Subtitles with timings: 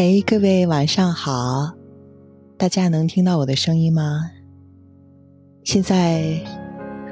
[0.00, 1.74] 哎，各位晚上好！
[2.56, 4.30] 大家能听到我的声音吗？
[5.62, 6.40] 现在，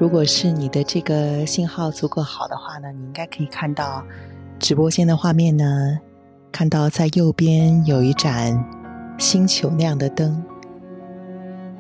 [0.01, 4.03] 如果是你的这个信号足够好的话呢，你应该可以看到
[4.59, 5.99] 直播间的画面呢。
[6.51, 8.59] 看到在右边有一盏
[9.19, 10.43] 星球那样的灯，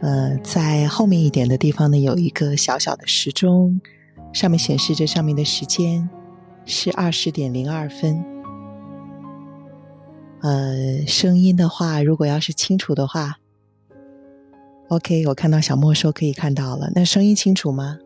[0.02, 3.80] 呃，在后面一点的地方呢，有一个小小的时钟，
[4.34, 6.06] 上面显示着上面的时间
[6.66, 8.22] 是二十点零二分。
[10.40, 13.38] 呃，声音的话，如果要是清楚的话
[14.88, 16.90] ，OK，我看到小莫说可以看到了。
[16.94, 17.98] 那声音清楚吗？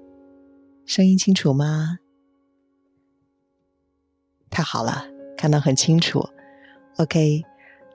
[0.86, 1.98] 声音清楚吗？
[4.48, 5.05] 太好了，
[5.36, 6.27] 看到很清楚。
[6.97, 7.44] OK，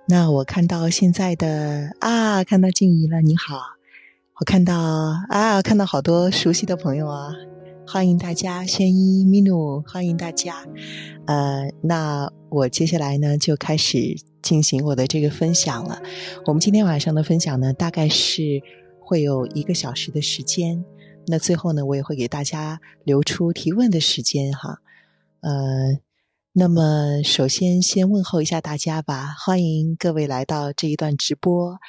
[0.08, 3.60] 那我看到现在的啊，看到静怡了，你好，
[4.40, 4.78] 我看到
[5.30, 7.34] 啊，看到好多熟悉的朋友啊。
[7.90, 10.68] 欢迎大家，轩一、米努，欢迎大家。
[11.26, 16.02] 呃，那我接下来呢就开始进行我的这个分享了。
[16.46, 18.62] 我们今天晚上的分享呢，大概是
[19.00, 20.84] 会有一个小时的时间。
[21.28, 24.80] 那最后呢，我也会给大家留出提问的时间哈。
[25.40, 25.98] 呃，
[26.52, 31.80] 那么首先先问候一下大家吧，欢迎各位来到这一段直播，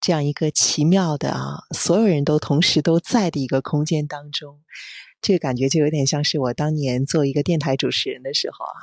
[0.00, 4.60] 这样一个奇妙的啊，所有人都同时都在的一个空间当中。
[5.22, 8.80] 这个感觉就有点像是我当年做一个电台主持人的时候啊，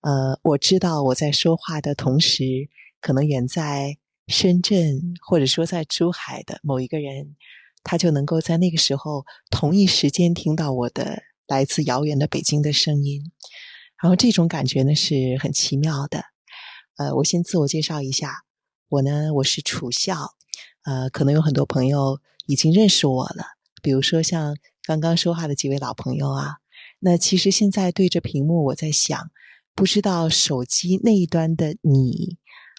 [0.00, 2.70] 呃，我知道我在说话的同时，
[3.02, 7.36] 可能远在深圳或者说在珠海的某一个人，
[7.82, 13.30] 他就能够在那个时候同一时间听到我的来自遥远的北京的声音，
[14.02, 16.24] 然后这种感觉呢是很奇妙的。
[16.96, 18.44] 呃，我先自我介绍一下，
[18.88, 20.16] 我呢我是楚笑，
[20.84, 23.44] 呃，可能有很多朋友已经认识我了，
[23.82, 24.56] 比如说像。
[24.86, 26.58] 刚刚说话的几位老朋友啊，
[27.00, 29.30] 那其实现在对着屏幕，我在想，
[29.74, 32.36] 不知道手机那一端的你，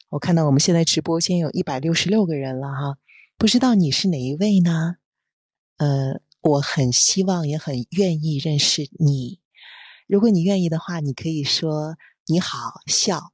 [0.10, 2.98] 我看到我们现在直播间有一百六十六个人了哈，
[3.38, 4.98] 不知道你是哪一位呢？
[5.78, 9.40] 呃，我很希望也很愿意认识你，
[10.08, 13.34] 如果你愿意的话，你可以说你好笑，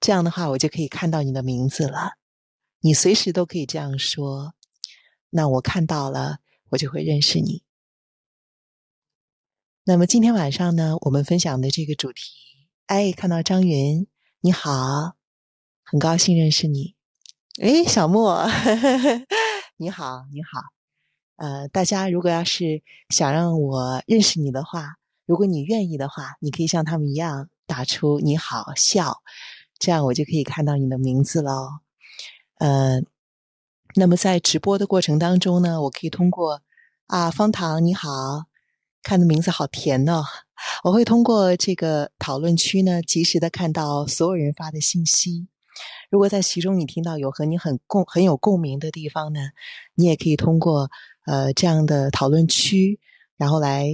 [0.00, 2.14] 这样的话我就可以看到你的名字了，
[2.80, 4.54] 你随时都可以这样说，
[5.30, 6.40] 那我看到了，
[6.70, 7.62] 我就会认识你。
[9.84, 12.22] 那么今天晚上呢，我们分享的这个主题，
[12.86, 14.06] 哎，看到张云，
[14.40, 15.16] 你好，
[15.82, 16.94] 很高兴认识你。
[17.60, 18.46] 哎，小莫，
[19.78, 20.60] 你好，你好。
[21.34, 29.20] 呃，大家如果要是想让我认识你的话，如果你愿意的话，你可以像他们一样打出“你好笑”，
[29.80, 31.80] 这样我就可以看到你的名字喽。
[32.60, 33.00] 呃，
[33.96, 36.62] 那么在直播的过程当中呢，我可以通过
[37.08, 38.44] 啊，方糖你好。
[39.02, 40.22] 看的名字好甜哦！
[40.84, 45.48] 我会通过这个讨论区呢，及时的看到所有人发的信息。
[46.10, 49.40] 如果在其中你听到有和你很共很有共鸣的地方呢，
[49.94, 50.90] 你也可以通过
[51.26, 53.00] 呃这样的讨论区，
[53.36, 53.88] 然后来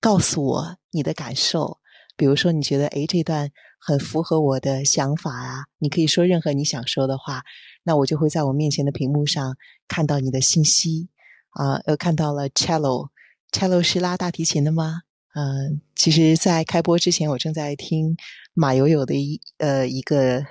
[0.00, 1.78] 告诉我你的感受。
[2.16, 7.42] 比如说你觉得诶这段很符合我的想法啊，你可以说任何你想说的话，
[7.82, 9.56] 那我就会在我面前的屏幕上
[9.88, 11.08] 看到你的信息
[11.50, 13.08] 啊，又看到了 cello。
[13.52, 15.02] Cello 是拉大提琴的吗？
[15.32, 18.16] 嗯，其实，在开播之前，我正在听
[18.52, 20.44] 马友友的一呃一个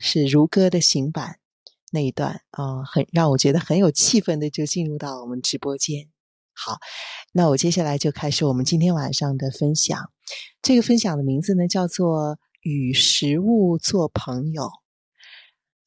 [0.00, 1.38] 是如歌的行版
[1.92, 6.08] 那一段啊，很让我觉得很有气氛的，就进入到我们直播间。
[6.52, 6.78] 好，
[7.32, 10.10] 那我接下来就开始我们今天晚上的分享。
[10.60, 14.68] 这个分享的名字呢，叫做“与食物做朋友”。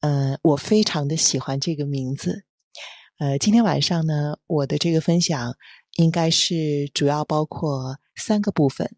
[0.00, 2.44] 嗯，我非常的喜欢这个名字。
[3.18, 5.56] 呃，今天晚上呢，我的这个分享。
[5.96, 8.96] 应该是主要包括三个部分。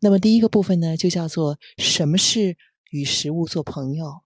[0.00, 2.56] 那么第一个部分呢，就叫做什么是
[2.90, 4.22] 与食物做朋友。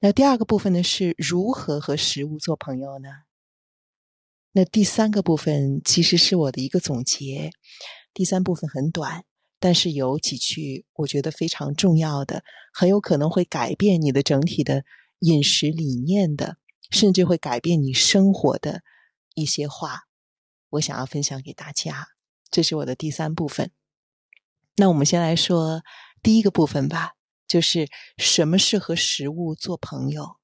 [0.00, 3.08] 那第二个部分呢，是如何和食物做朋友呢？
[4.52, 7.50] 那第三个部分其实是我的一个总结。
[8.14, 9.24] 第三部分很短，
[9.58, 14.84] 但是有几句我觉得非常重要的，很有可能会改变你的整体的
[15.20, 16.56] 饮食理念的，
[16.90, 18.82] 甚至会改变你生活的
[19.34, 20.08] 一些话。
[20.70, 22.08] 我想要分享给大家，
[22.50, 23.70] 这是我的第三部分。
[24.76, 25.82] 那我们先来说
[26.22, 27.12] 第一个部分吧，
[27.46, 30.36] 就是什么是和食物做朋友。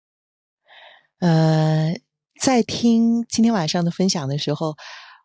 [1.20, 1.94] 呃，
[2.40, 4.76] 在听今天晚上的分享的时候，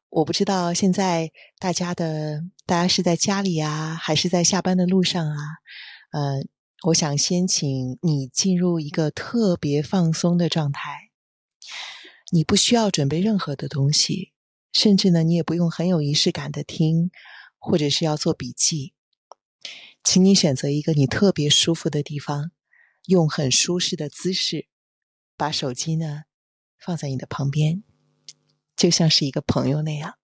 [0.10, 5.38] 我不知道现在大家的大家是在家里啊，还是在下班的路上啊？
[6.12, 6.44] 呃，
[6.84, 11.10] 我想先请你进入一个特别放松的状态，
[12.32, 14.31] 你不需要准备任何的东西。
[14.74, 17.12] 甚至呢，你也不用很有仪式感的听，
[17.60, 18.94] 或者是要做笔记，
[20.04, 22.52] 请你选择一个你特别舒服的地方，
[23.06, 24.68] 用很舒适的姿势，
[25.36, 26.24] 把手机呢
[26.80, 27.84] 放在你的旁边，
[28.76, 30.16] 就像是一个朋友那样，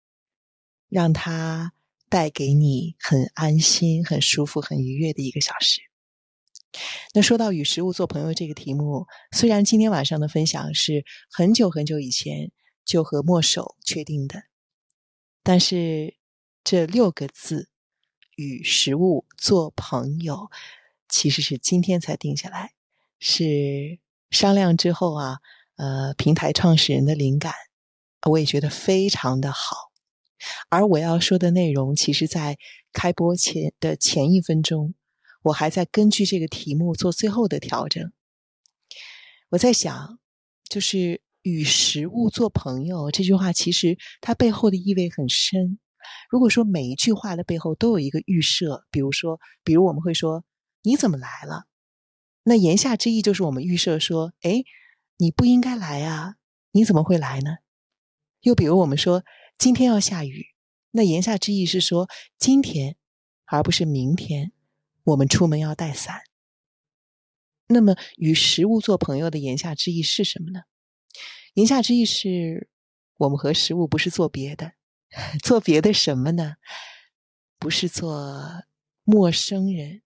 [0.88, 1.72] 让它
[2.08, 5.82] 带给你很安心、很舒服、很愉悦的一个小时。
[7.14, 12.52] 那说到与食物做朋友这个题目，虽然今天晚上的分享是很久很久以前
[12.86, 14.44] 就和墨守确定的，
[15.42, 16.14] 但是
[16.64, 17.68] 这六个字
[18.36, 20.50] “与食物做朋友”，
[21.10, 22.72] 其实是今天才定下来，
[23.18, 23.98] 是
[24.30, 25.40] 商量之后啊，
[25.74, 27.52] 呃，平台创始人的灵感，
[28.30, 29.92] 我也觉得非常的好。
[30.68, 32.56] 而我要说的内容，其实在
[32.92, 34.94] 开播前的前一分钟。
[35.42, 38.12] 我还在根据这个题目做最后的调整。
[39.50, 40.18] 我在想，
[40.68, 45.78] 就是与食物做朋友这句话，其实它背后的意味很深。
[46.28, 50.44] 如果说每一句话的背后都有一个预设，比如说，比如我们会说
[50.82, 51.66] “你怎么来了”，
[52.42, 54.64] 那言下之意就是我们预设说：“哎，
[55.18, 56.34] 你不应该来啊，
[56.72, 57.58] 你怎么会来呢？”
[58.42, 59.22] 又比如我们说
[59.56, 60.46] 今天要下雨，
[60.90, 62.96] 那言下之意是说今天
[63.44, 64.50] 而不是明天。
[65.04, 66.22] 我们出门要带伞。
[67.68, 70.62] 那么，与食物做朋友的言下之意是什么呢？
[71.56, 72.68] 言下之意是，
[73.16, 74.72] 我们和食物不是做别的，
[75.42, 76.56] 做别的什么呢？
[77.58, 78.62] 不是做
[79.04, 80.02] 陌生人，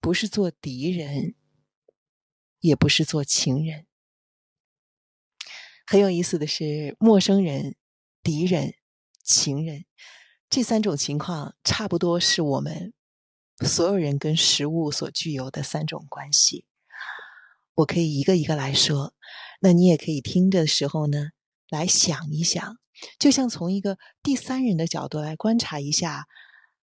[0.00, 1.36] 不是做敌人，
[2.58, 3.86] 也不是做情人。
[5.86, 7.76] 很有意思的是，陌生人、
[8.20, 8.74] 敌人、
[9.22, 9.84] 情人
[10.48, 12.92] 这三种情况，差不多是我们。
[13.64, 16.64] 所有人跟食物所具有的三种关系，
[17.74, 19.14] 我可以一个一个来说。
[19.60, 21.30] 那你也可以听着的时候呢，
[21.68, 22.78] 来想一想，
[23.18, 26.26] 就像从一个第三人的角度来观察一下，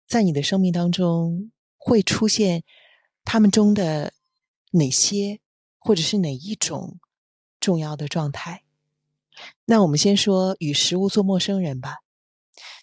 [0.09, 2.65] 在你的生命当中会出现
[3.23, 4.15] 他们中的
[4.73, 5.41] 哪些，
[5.79, 6.99] 或者是哪一种
[7.61, 8.65] 重要的状态。
[9.67, 11.99] 那我们先说与食物做陌生人吧。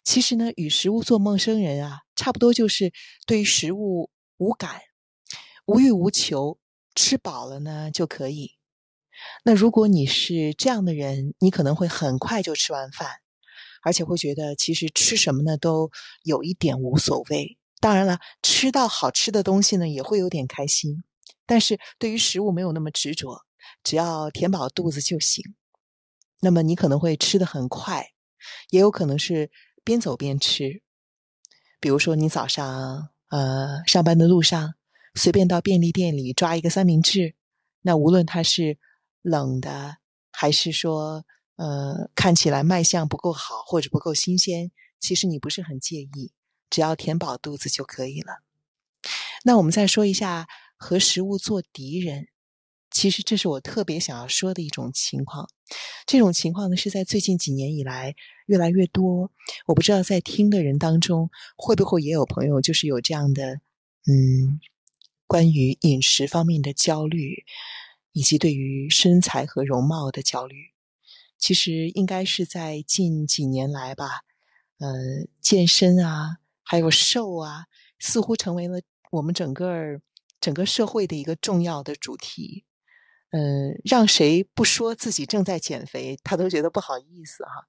[0.03, 2.91] 其实呢，与食物做陌生人啊，差不多就是
[3.25, 4.81] 对于食物无感、
[5.65, 6.59] 无欲无求，
[6.93, 8.55] 吃饱了呢就可以。
[9.44, 13.09] 那如果你是这样的人，你可能会很快就吃完饭，
[13.83, 15.89] 而且会觉得其实吃什么呢都
[16.23, 17.57] 有一点无所谓。
[17.79, 21.03] 当然了，吃到好吃的东西呢也会有点开心，
[21.45, 23.41] 但是对于食物没有那么执着，
[23.83, 25.44] 只要填饱肚子就行。
[26.39, 28.12] 那么你可能会吃的很快，
[28.69, 29.51] 也有可能是。
[29.83, 30.83] 边走边吃，
[31.79, 34.75] 比如说你早上呃上班的路上，
[35.15, 37.33] 随便到便利店里抓一个三明治，
[37.81, 38.77] 那无论它是
[39.21, 39.97] 冷的，
[40.31, 41.25] 还是说
[41.56, 46.31] 呃看起来卖相不够好或者不够新鲜，其实你不是很介意，
[46.69, 48.41] 只要填饱肚子就可以了。
[49.44, 50.47] 那我们再说一下
[50.77, 52.27] 和食物做敌人。
[52.93, 55.48] 其实这是我特别想要说的一种情况，
[56.05, 58.13] 这种情况呢是在最近几年以来
[58.48, 59.31] 越来越多。
[59.65, 63.62] 我不知道在听的人当中会不会也有朋友就是有这样的，
[64.07, 64.60] 嗯，
[65.25, 67.45] 关于饮食方面的焦虑，
[68.13, 70.72] 以及对于身材和容貌的焦虑。
[71.38, 74.22] 其实应该是在近几年来吧，
[74.77, 77.65] 呃，健身啊，还有瘦啊，
[77.98, 78.80] 似乎成为了
[79.12, 80.00] 我们整个
[80.39, 82.65] 整个社会的一个重要的主题。
[83.32, 87.68] 嗯，让谁不说自己正在减肥，他都觉得不好意思哈。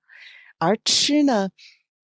[0.59, 1.51] 而吃呢，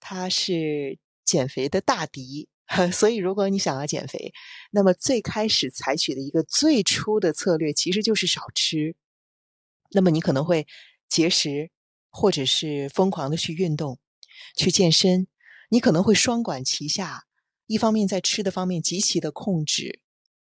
[0.00, 2.48] 它是减肥的大敌，
[2.92, 4.32] 所以如果你想要减肥，
[4.70, 8.94] 那么最开始采取的一个最初的策略其实就是少吃。
[9.90, 10.66] 那么你可能会
[11.08, 11.70] 节食，
[12.10, 13.98] 或者是疯狂的去运动、
[14.56, 15.26] 去健身，
[15.70, 17.24] 你可能会双管齐下，
[17.66, 20.00] 一方面在吃的方面极其的控制，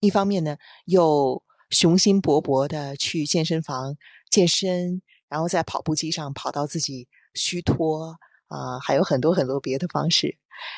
[0.00, 1.42] 一方面呢又。
[1.70, 3.98] 雄心勃勃的去健身房
[4.30, 10.36] 健身，然后在跑步机上跑到自己虚脱啊，还有很多很多别的方式。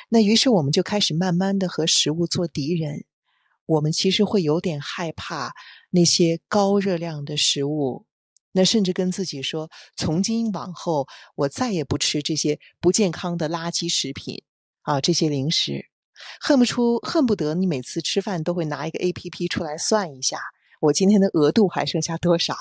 [0.08, 3.04] 那于是我们就开始慢慢的和食物做敌人。
[3.66, 5.54] 我们其实会有点害怕
[5.90, 8.04] 那些高热量的食物，
[8.50, 14.42] 那甚至跟自己说，从今往后我再也不吃这些不健康的垃圾食品
[14.82, 15.86] 啊，这些零食。
[16.40, 20.38] 恨不出恨不得你每次吃饭都会拿一个 A P P 出来算一下。
[20.80, 22.56] 我今天的额度还剩下多少？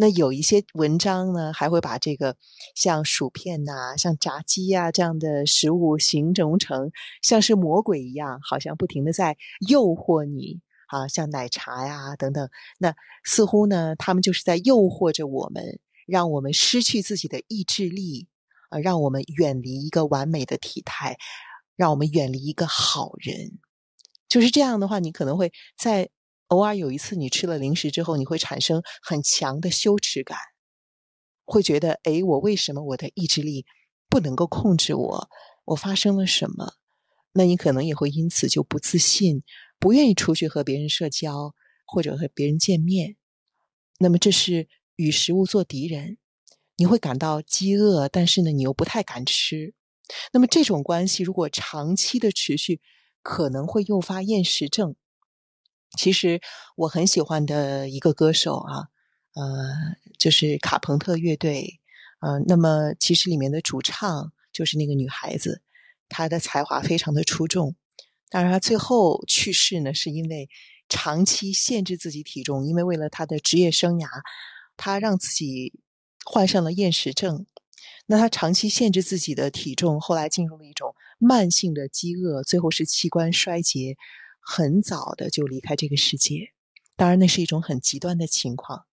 [0.00, 2.36] 那有一些文章呢，还会把这个
[2.76, 9.36] 像薯片呐、像炸鸡呀这样的食物形容成像是魔鬼一样，好像不停的在
[9.68, 12.48] 诱惑你啊，像奶茶呀等等。
[12.78, 18.28] 那似乎呢，他们就是在诱惑着我们，让我们失去自己的意志力
[18.70, 21.16] 啊，让我们远离一个完美的体态，
[21.74, 23.58] 让我们远离一个好人。
[24.28, 26.08] 就是这样的话，你可能会在。
[26.48, 30.38] 偶尔有一次你吃了零食之后，你会产生很强的羞耻感，
[31.44, 33.66] 会觉得：哎，我为什么我的意志力
[34.08, 35.28] 不能够控制我？
[35.66, 36.74] 我发生了什么？
[37.32, 39.42] 那你可能也会因此就不自信，
[39.78, 41.54] 不愿意出去和别人社交，
[41.86, 43.16] 或者和别人见面。
[43.98, 46.16] 那么这是与食物做敌人，
[46.76, 49.74] 你会感到饥饿，但是呢，你又不太敢吃。
[50.32, 52.80] 那么这种关系如果长期的持续，
[53.22, 54.96] 可能会诱发厌食症。
[55.96, 56.40] 其实
[56.76, 58.88] 我很喜欢的一个歌手啊，
[59.34, 61.80] 呃，就是卡朋特乐队，
[62.20, 65.62] 呃，那么其实里面的主唱就是那个女孩子，
[66.08, 67.74] 她的才华非常的出众。
[68.28, 70.48] 当然，她最后去世呢，是因为
[70.88, 74.08] 长期限制自己体重，因为为了她的职业生涯，
[74.76, 75.72] 她让自己
[76.24, 77.46] 患上了厌食症。
[78.06, 83.96] 那她长期限制自己的体重，后来进入了一种慢性的饥饿，最后是器官衰竭。
[84.50, 86.52] 很早的就离开这个世界，
[86.96, 88.86] 当然那是一种很极端的情况。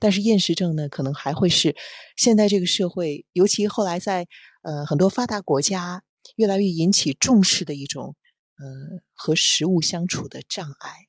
[0.00, 1.76] 但是厌食症呢，可能还会是
[2.16, 4.26] 现在这个社会，尤其后来在
[4.62, 6.02] 呃很多发达国家
[6.34, 8.16] 越来越引起重视的一种
[8.58, 11.06] 呃和食物相处的障碍。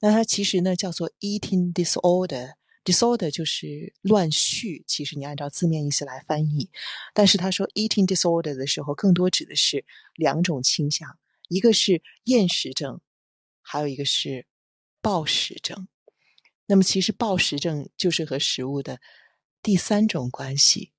[0.00, 6.70] 那它其实呢叫做 eating disorder，disorder 就是乱序，其实你按照字面意思来翻译。
[7.12, 13.00] 但是他说 eating disorder 的时候，更多指的是两种倾向，一个是厌食症。
[13.64, 14.46] 还有一个是
[15.00, 15.88] 暴食症，
[16.66, 19.00] 那么其实暴食症就是和食物的
[19.62, 20.92] 第三种关系，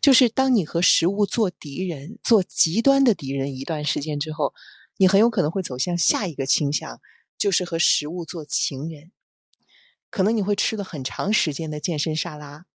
[0.00, 4.54] 就是当你和食物做敌人、做极端的敌人一段时间之后，
[4.98, 7.00] 你很有可能会走向下一个倾向，
[7.38, 9.10] 就是和食物做情人。
[10.10, 12.66] 可能你会吃了很长时间的健身沙拉，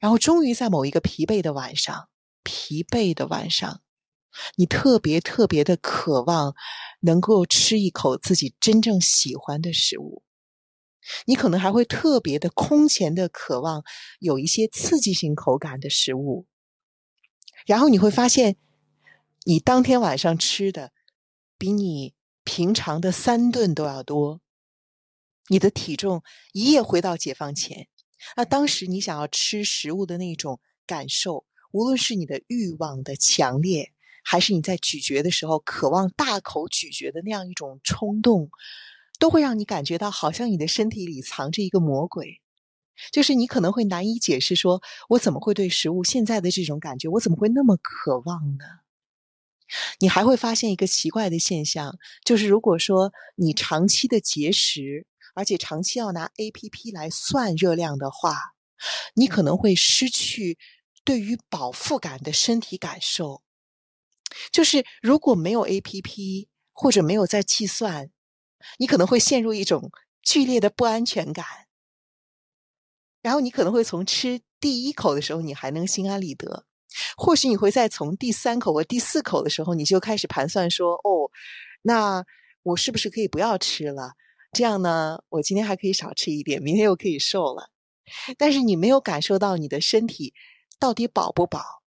[0.00, 2.08] 然后终于在某一个疲惫的晚上，
[2.42, 3.82] 疲惫的晚上。
[4.56, 6.54] 你特别特别的渴望
[7.00, 10.22] 能够吃一口自己真正喜欢的食物，
[11.26, 13.82] 你可能还会特别的空前的渴望
[14.18, 16.46] 有一些刺激性口感的食物，
[17.66, 18.56] 然后你会发现，
[19.44, 20.92] 你当天晚上吃的
[21.58, 24.40] 比你平常的三顿都要多，
[25.48, 26.22] 你的体重
[26.52, 27.88] 一夜回到解放前，
[28.36, 33.92] 那当时你想要吃食物的那种感受，无论是你的欲望的强烈。
[34.24, 38.50] 还是你在咀嚼的时候渴望大口咀嚼的那样一种冲动，
[39.18, 42.40] 都会让你感觉到好像你的身体里藏着一个魔鬼，
[43.12, 48.64] 就是你可能会难以解释，说我怎么会对食物现在的这种感觉，我怎么会那么渴望呢？
[50.00, 58.36] 你还会发现一个奇怪的现象，就是如果说你长期的节食，而且长期要拿 A P P 来算热量的话，
[59.14, 60.58] 你可能会失去
[61.04, 63.42] 对于饱腹感的身体感受。
[64.52, 68.10] 就是如果没有 A P P 或者没有在计算，
[68.78, 69.90] 你可能会陷入一种
[70.22, 71.44] 剧烈的不安全感。
[73.22, 76.64] 然后你可能会从吃第一口的时候，你还能心安理得；
[77.16, 81.30] 或许你会在从第三口或第四口的时候，你就开始盘算说：“哦，
[81.82, 82.24] 那
[82.62, 84.12] 我是不是可以不要吃了？
[84.52, 87.70] 这样呢，我今天还可以少吃一点，明天又可以瘦了。”
[88.36, 90.34] 但是你没有感受到你的身体
[90.78, 91.79] 到底饱不饱。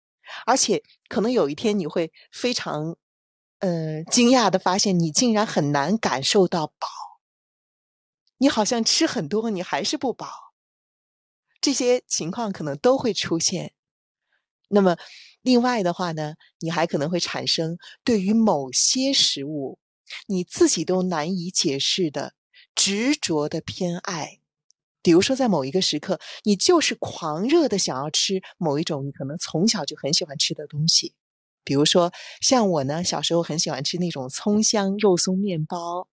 [0.45, 2.95] 而且可能有一天你会非常，
[3.59, 6.87] 呃，惊讶的发现，你竟然很难感受到饱。
[8.37, 10.27] 你好像吃很多，你还是不饱。
[11.61, 13.73] 这些情况可能都会出现。
[14.67, 14.97] 那么，
[15.41, 19.79] 另外的话呢，你还可能会产生对于某些食物，
[20.27, 22.33] 你自己都难以解释的
[22.75, 24.39] 执着的偏爱。
[25.03, 31.13] 比如说，在某一个时刻，你就是狂热的想要吃某一种你可能从小就很喜欢吃的东西。
[31.65, 36.07] 比如说，像我呢，小时候很喜欢吃那种葱香肉松面包。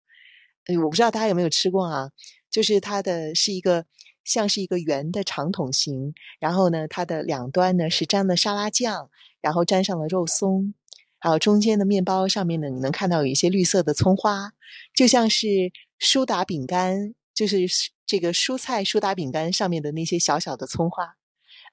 [0.67, 2.11] 哎，我不知道大家有没有吃过啊？
[2.51, 3.87] 就是它的是一个
[4.25, 9.09] 像是一个圆的长筒形，然后呢，它的两端呢是沾了沙拉酱，
[9.41, 10.75] 然后沾上了肉松，
[11.19, 14.53] 还有中间的面包上面呢，你能看到有一些绿色的葱花，
[14.95, 17.15] 就像是苏打饼干。
[17.41, 17.57] 就是
[18.05, 21.17] 这个蔬菜苏打饼干上面的那些小小的葱花，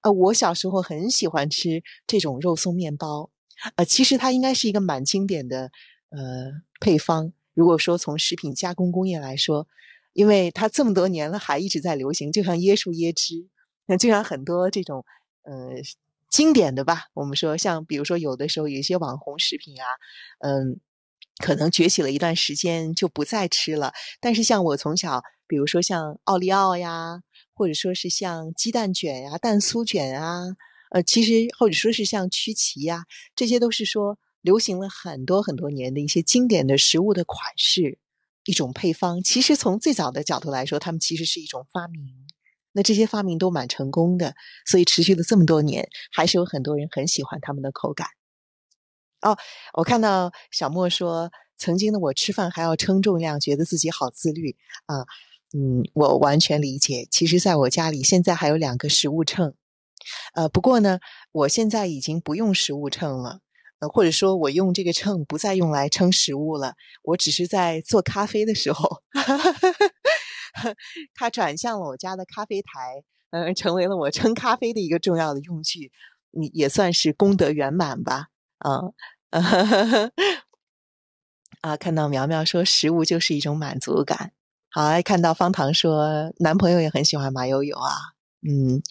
[0.02, 3.30] 呃，我小时候很喜欢吃这种肉松面包，
[3.76, 5.70] 呃，其实它应该是一个蛮经典的
[6.08, 7.34] 呃配方。
[7.54, 9.68] 如果说从食品加工工业来说，
[10.14, 13.50] 因为它这么多年了还一直在流行，就像椰树椰汁，
[13.88, 15.04] 那就像很多这种
[15.44, 15.52] 呃
[16.30, 17.08] 经典的吧。
[17.14, 19.86] 我们说像比如说有的时候有一些网红食品啊，
[20.40, 20.80] 嗯。
[21.44, 27.22] 可能崛起了一段时间就不再吃了，但是像我从小，比如说像奥利奥呀，
[27.54, 30.42] 或者说是像鸡蛋卷呀、蛋酥卷啊，
[30.92, 38.00] 呃，其实或者说是像曲奇呀，这些都是说流行了很多很多年的一些经典的食物的款式。
[38.46, 39.22] 一种配方。
[39.22, 42.02] 其实从最早的角度来说，它们其实是一种发明。
[42.72, 48.08] 那这些发明都蛮成功的，所以持续了这么多年，还是有很多人很喜欢它们的口感。
[49.28, 49.38] 哦，
[49.74, 54.56] 我看到小莫说，曾经的我吃饭还要称重量，觉得自己好自律
[54.86, 55.06] 啊。
[55.54, 57.08] 嗯，我完全理解。
[57.12, 59.54] 其实，在我家里现在还有两个食物秤，
[60.34, 61.00] 呃，不过呢，
[61.32, 63.40] 我现在已经不用食物秤了，
[63.80, 66.76] 呃，或者说我用这个秤不再用来称食物了。
[67.04, 69.02] 我只是在做咖啡的时候，
[71.16, 75.92] 它转向了我家的咖啡台，嗯，成为了我称咖啡的一个重要的用具，
[76.32, 78.82] 你也算是功德圆满吧，啊，
[81.62, 84.32] 啊，看到苗苗说，食物就是一种满足感。
[84.70, 87.92] 好，看到方糖说男朋友也很喜欢马友友啊，
[88.48, 88.82] 嗯，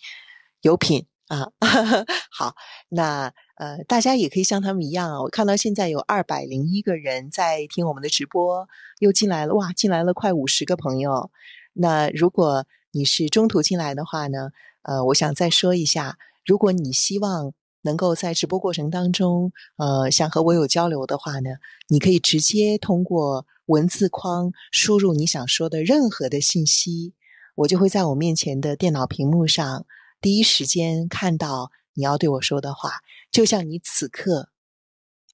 [0.62, 1.52] 有品啊。
[2.30, 2.54] 好，
[2.88, 5.22] 那呃，大家也可以像他们一样啊。
[5.22, 11.30] 我看到现在有二百零一个人在听我们的直播，又进来了哇，进来了快五十个朋友。
[11.74, 14.50] 那如果你是中途进来的话呢，
[14.82, 17.52] 呃，我想再说一下，如果你希望
[17.86, 21.48] 能够在直播过程当中，呃，想和我有交流的话呢，
[21.88, 23.46] 你可以直接通过。
[23.66, 27.14] 文字框输入你想说的任何的信息，
[27.56, 29.84] 我就会在我面前的电脑屏幕上
[30.20, 33.00] 第一时间看到你要对我说的话，
[33.32, 34.50] 就像你此刻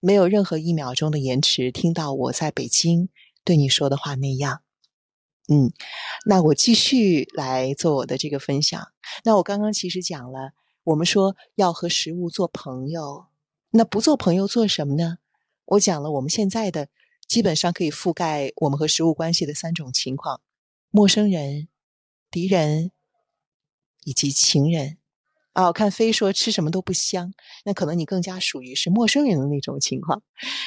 [0.01, 3.11] 没有任何一秒钟的延迟听到我在北京
[3.45, 4.63] 对你说的话那样。
[5.49, 5.71] 嗯，
[6.25, 8.89] 那我继续来做我的这个分享。
[9.25, 10.53] 那我刚刚其实讲了，
[10.85, 13.27] 我们说要和食物做朋友，
[13.71, 15.19] 那不做朋友做什么呢？
[15.65, 16.89] 我讲了我们现在的。
[17.29, 20.43] 基本上可以覆盖我们和食物关系的三种情况：
[20.91, 21.69] 陌生人、
[22.31, 22.91] 敌人
[24.05, 24.99] 以及情人。
[25.55, 27.33] 啊，看飞说吃什么都不香，
[27.65, 30.23] 那可能你更加属于是陌生人的那种情况。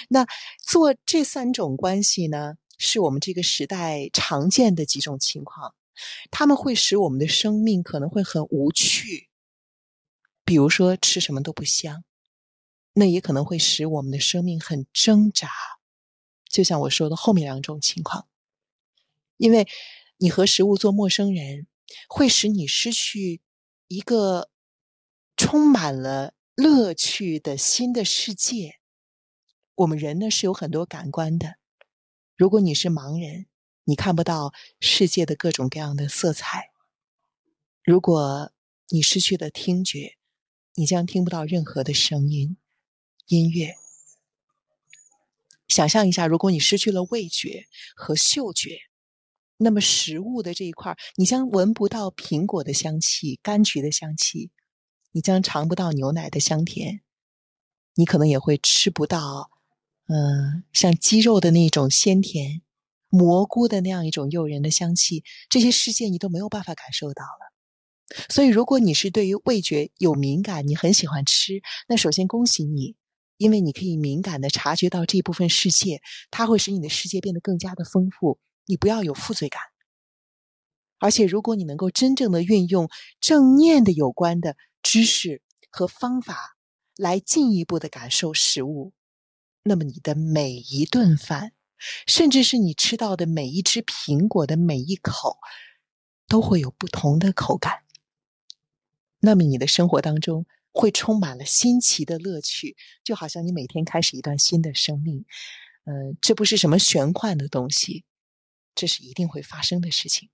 [0.09, 0.25] 那
[0.65, 5.75] 做这三种关系呢，是我们这个时代常见的几种情况，
[6.31, 9.29] 他们会使我们的生命可能会很无趣。
[10.45, 12.05] 比如说吃什么都不香，
[12.93, 15.49] 那也可能会使我们的生命很挣扎。
[16.47, 18.27] 就像我说的后面两种情况，
[19.37, 19.67] 因为
[20.17, 21.67] 你和食物做陌生人，
[22.07, 23.41] 会使你失去
[23.87, 24.49] 一个
[25.35, 28.79] 充满了乐趣的新的世界。
[29.73, 31.55] 我们人呢是有很多感官的，
[32.37, 33.47] 如果你是盲人，
[33.83, 36.71] 你看不到世界的各种各样的色彩；
[37.83, 38.53] 如果
[38.87, 40.15] 你失去了听觉，
[40.75, 42.57] 你将听不到任何的声音、
[43.27, 43.75] 音乐。
[45.67, 48.77] 想象一下，如果你失去了味觉和嗅觉，
[49.57, 54.51] 那么食物的这一块你将闻不到苹果的香气、柑橘的香气，
[55.13, 57.01] 你将尝不到牛奶的香甜，
[57.95, 59.49] 你可能也会吃不到，
[60.07, 62.61] 嗯，像鸡肉的那种鲜甜、
[63.07, 67.54] 蘑菇的那样一种诱人的香气，这些世界你都没有办法感受到了。
[68.29, 72.95] 所以，如果你是对于味觉有敏感，你很喜欢吃，那首先恭喜你。
[73.37, 78.39] 因为你可以敏感的察觉到这部分世界，它会使你的世界变得更加的丰富。
[78.65, 79.61] 你不要有负罪感，
[80.99, 82.89] 而且如果你能够真正的运用
[83.19, 86.55] 正念的有关的知识和方法
[86.95, 88.93] 来进一步的感受食物，
[89.63, 91.51] 那么你的每一顿饭，
[92.07, 95.37] 甚至是你吃到的每一只苹果的每一口，
[96.29, 97.84] 都会有不同的口感。
[99.19, 100.45] 那么你的生活当中。
[100.77, 105.25] 会充满了新奇的乐趣，就好像你每天开始一段新的生命。
[105.85, 108.03] 嗯，这不是什么玄幻的东西，
[108.75, 110.29] 这是一定会发生的事情。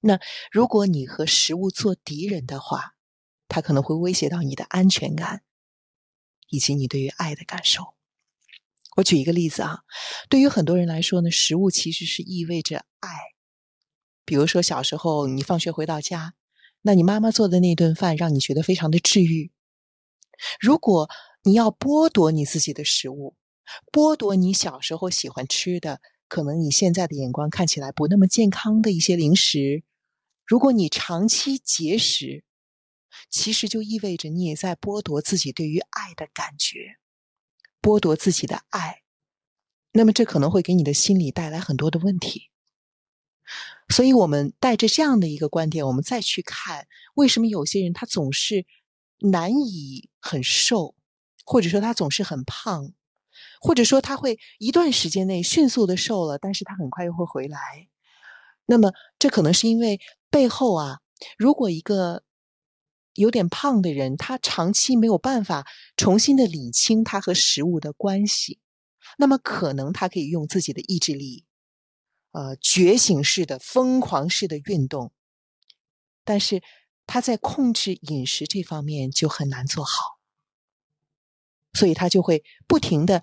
[0.00, 0.18] 那
[0.50, 2.96] 如果你和食物做敌人的话，
[3.46, 5.44] 它可能会威胁到你的安全感，
[6.48, 7.94] 以及你对于爱的感受。
[8.96, 9.82] 我举一个例子啊，
[10.28, 13.08] 对于很多人来说呢，食物其实是意味着爱。
[14.24, 16.34] 比如说小时候你放学回到家。
[16.82, 19.52] 那你妈妈做的那顿饭让你觉得非常的治愈。
[20.60, 21.08] 如果
[21.44, 23.36] 你要剥夺你自己的食物，
[23.92, 29.84] 剥夺你小时候喜欢吃的，可能你现在的眼光看起来不那么健康的一些零食，
[30.44, 32.44] 如果你长期节食，
[33.30, 36.96] 其实就意味着你也在剥夺自己对于爱的感觉，
[37.80, 39.02] 剥夺自己的爱。
[39.92, 42.51] 那么这可能会给你的心理带来很多的问题。
[43.88, 48.64] 所以，我们带着这样的一个观点，我们再去看为什么有些人他总是
[49.18, 50.94] 难以很瘦，
[51.44, 52.92] 或者说他总是很胖，
[53.60, 57.58] 或者说他会一段时间内迅速的瘦了，但是他很快又会回来。
[58.64, 61.00] 那么，这可能是因为背后啊，
[61.36, 62.22] 如果一个
[63.14, 65.66] 有点胖的人，他长期没有办法
[65.98, 68.58] 重新的理清他和食物的关系，
[69.18, 71.44] 那么可能他可以用自己的意志力。
[72.32, 75.12] 呃觉醒式的、疯狂式的运动，
[76.24, 76.62] 但是
[77.06, 80.18] 他在控制饮食这方面就很难做好，
[81.72, 83.22] 所以他就会不停的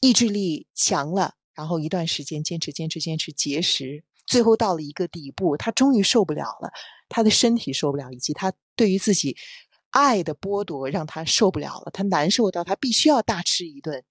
[0.00, 6.72] 意志力强了，然后一段时间坚持、坚持、坚持节食，最后到了一个底部，他终于受不了了，
[7.08, 9.36] 他的身体受不了，以及他对于自己
[9.90, 14.04] 爱的剥夺让他受不了了，他难受到他必须要大吃一顿。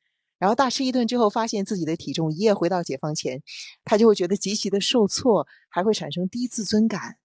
[0.43, 3.41] 然后大吃一顿之后，发现自己的体重一夜回到解放前，
[3.85, 7.15] 他就会觉得极其的受挫，还会产生低自尊感。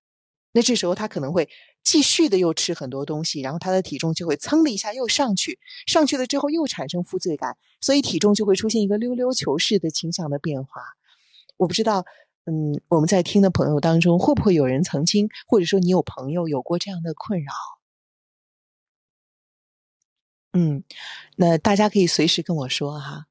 [0.52, 1.48] 那这时候他可能会
[1.82, 10.80] 继续的又吃很多东西，然后他的体重就会噌的一下又上去，上去了之后又产生负罪感，所以体重就会出现一个溜溜球式的倾向的变化。
[11.56, 12.04] 我不知道，
[12.46, 17.52] 嗯，我们在听的朋友当中，会不会有人曾经，或者说你有朋友有过这样的困扰？
[20.58, 20.82] 嗯，
[21.36, 23.26] 那大家可以随时跟我说哈。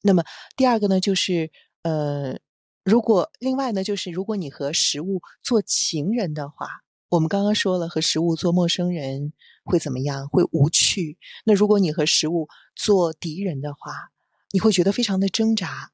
[0.00, 0.24] 那么
[0.56, 1.50] 第二个呢，就是
[1.82, 2.38] 呃，
[2.82, 10.28] 如果另外呢，就是如果你和食物做情人的话，我们刚刚说了和食物做陌生人会怎么样？
[10.28, 11.18] 会无趣。
[11.44, 14.10] 那如果你和食物做敌人的话，
[14.50, 15.92] 你会觉得非常的挣扎。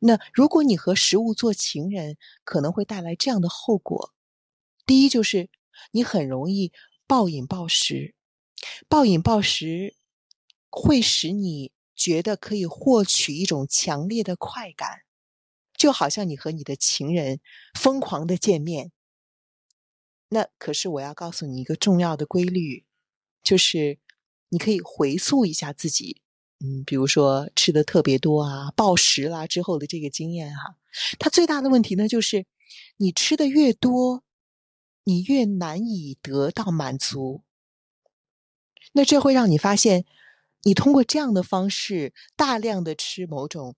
[0.00, 4.14] 那如果你和食物做情人，可能会带来这样的后果：
[4.86, 5.50] 第一，就是
[5.90, 6.72] 你很容易
[7.06, 8.14] 暴饮暴食。
[8.88, 9.94] 暴饮暴食
[10.70, 15.02] 会使你觉得可以获取一种强烈的快感，
[15.76, 17.40] 就好像你和你的情人
[17.74, 18.92] 疯狂的见面。
[20.28, 22.84] 那可是我要告诉你一个重要的规律，
[23.42, 23.98] 就是
[24.50, 26.20] 你可以回溯一下自己，
[26.60, 30.76] 嗯，比如说吃的特别多啊、暴食啦之后的这个经验哈。
[31.18, 32.44] 它最大的问题呢，就是
[32.98, 34.22] 你吃的越多，
[35.04, 37.42] 你越难以得到满足。
[38.92, 40.04] 那这会让你发现，
[40.68, 43.74] 你通过这样的方式大量的吃某种，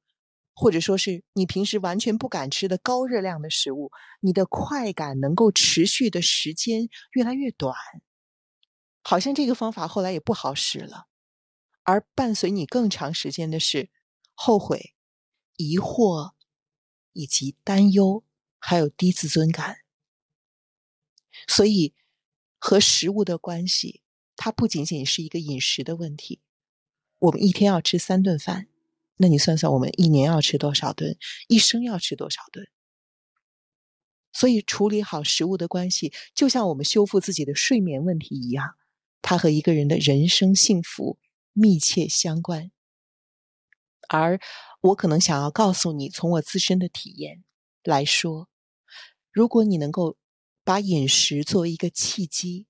[0.53, 7.77] 或者说是你平时完全不敢吃的高热量的食物，你的快感能够持续的时间越来越短，
[9.05, 11.07] 好像这个方法后来也不好使了，
[11.85, 13.89] 而伴随你更长时间的是
[14.35, 14.93] 后悔、
[15.59, 16.33] 疑惑
[17.13, 18.25] 以及担忧，
[18.59, 19.77] 还有低自尊感。
[21.47, 21.95] 所以
[22.59, 24.03] 和食物的关系。
[24.43, 26.41] 它不仅仅是一个饮食的问题，
[27.21, 28.67] 我们一天要吃三顿饭，
[29.17, 31.17] 那你算算，我们一年要吃多少顿，
[31.49, 32.67] 一生要吃多少顿？
[34.33, 38.75] 所以处理好食物的关系，就像我们修复自己的睡眠问题一样，
[39.23, 41.19] 它和一个人的人生幸福
[41.53, 42.73] 密切相关。
[44.09, 44.41] 而
[44.81, 47.45] 我可能想要告诉你，从我自身的体验
[47.85, 48.49] 来说，
[49.31, 50.17] 如果你能够
[50.65, 52.67] 把饮食作为一个契机。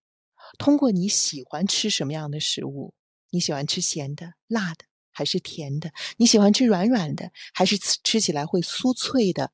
[0.59, 2.93] 通过你喜欢吃什么样的食物？
[3.31, 5.93] 你喜欢吃咸的、辣的，还是甜的？
[6.17, 9.53] 你喜欢吃软软的，还是吃起来会酥脆的？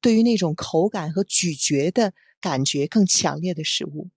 [0.00, 4.10] 对于那种口感和咀嚼的感觉更强烈的食物，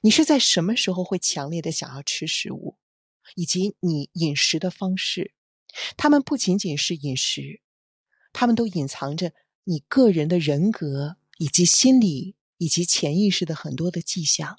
[0.00, 2.78] 你是在什么时候会强烈的想要吃食物？
[3.36, 5.32] 以及你饮食的方式，
[5.96, 7.60] 它们不仅仅是饮食，
[8.32, 9.32] 它们都隐藏着
[9.64, 14.58] 你个人的人格以及心理以及潜意识的很多的迹象。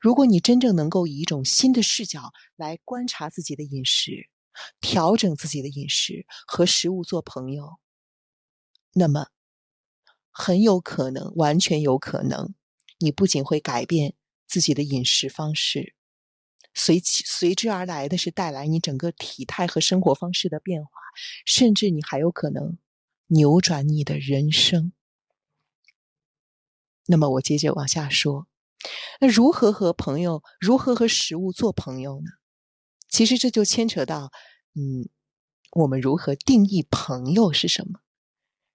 [0.00, 4.28] 如果你真正能够以一种新的视角来观察自己的饮食，
[4.80, 7.78] 调整自己的饮食和食物做朋友，
[8.94, 9.28] 那么
[10.30, 12.54] 很有可能，完全有可能，
[12.98, 14.14] 你不仅会改变
[14.46, 15.94] 自己的饮食方式，
[16.72, 20.90] 随随之而来的是带来你整个体态和生活方式的变化，
[21.44, 22.78] 甚至你还有可能
[23.26, 24.92] 扭转你的人生。
[27.06, 28.48] 那么我接着往下说。
[29.20, 32.26] 那如何和朋友，如何和食物做朋友呢？
[33.08, 34.30] 其实这就牵扯到，
[34.74, 35.08] 嗯，
[35.72, 38.00] 我们如何定义朋友是什么？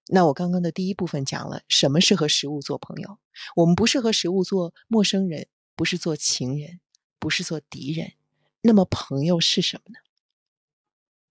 [0.08, 3.18] 那我刚刚的第一部分讲了什么是和食物做朋友，
[3.54, 6.80] 我们不是和食物做陌生人，不是做情人，
[7.18, 8.14] 不是做敌人。
[8.60, 9.98] 那么朋友是什么呢？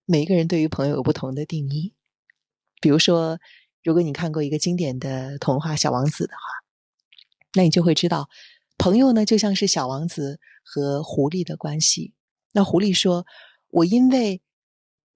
[0.06, 1.94] 每一个人对于朋友有不同的定义。
[2.80, 3.38] 比如说，
[3.82, 6.42] 如果你看过一个经典的童话《小王子》的话，
[7.54, 8.28] 那你就会知道。
[8.78, 12.14] 朋友呢，就像是小王子和狐狸的关系。
[12.52, 13.26] 那狐狸说
[13.70, 14.42] ：“我因为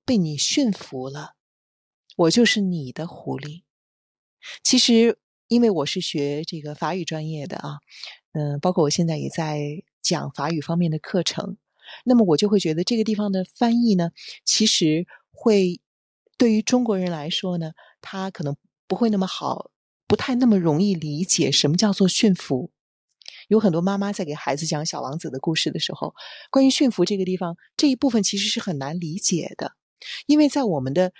[0.04, 1.34] 被你驯服了，
[2.16, 3.62] 我就是你的狐狸。”
[4.62, 7.78] 其实，因为我是学这个法语专业的啊，
[8.32, 11.56] 嗯，包括我现在也在讲法语方面的课程，
[12.04, 14.12] 那么我就会觉得这个地方的翻译呢，
[14.44, 15.80] 其实会
[16.38, 19.70] 对于中国人来说呢，他可能不会那么好，
[20.06, 22.70] 不太那么容易理解什么叫做驯服。
[23.48, 26.14] 有很多妈妈在给孩子讲小王子的故事的时候，
[26.50, 29.72] 关于驯服这个地方这一部分其实是很难理解的，
[30.26, 31.12] 因为在我们的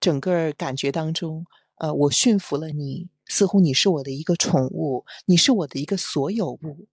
[0.00, 6.88] 整个感觉当中，呃，我驯服了你，似乎你是我的一个宠物，你是我的一个所有物。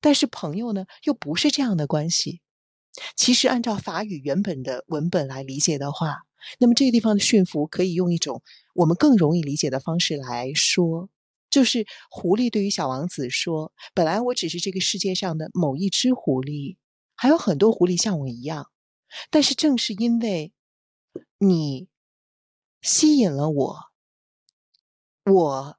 [0.00, 2.40] 但是朋友呢，又不是这样的关系。
[3.16, 6.22] 其实按照法语原本的文本来理解的话，
[6.58, 8.42] 那么这个地方的驯服可以用一种
[8.74, 11.08] 我们更容易理解的方式来说，
[11.50, 16.76] 就是狐狸对于小王子说：“本来我只是这个世界上的某一只狐狸，
[17.14, 18.70] 还有很多狐狸像我一样，
[19.30, 20.52] 但是正是因为
[21.38, 21.88] 你
[22.82, 23.76] 吸引了我，
[25.24, 25.78] 我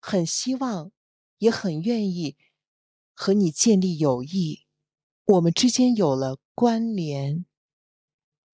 [0.00, 0.90] 很希望，
[1.38, 2.36] 也很愿意
[3.14, 4.60] 和你建立友谊。”
[5.26, 7.46] 我们之间有了关联，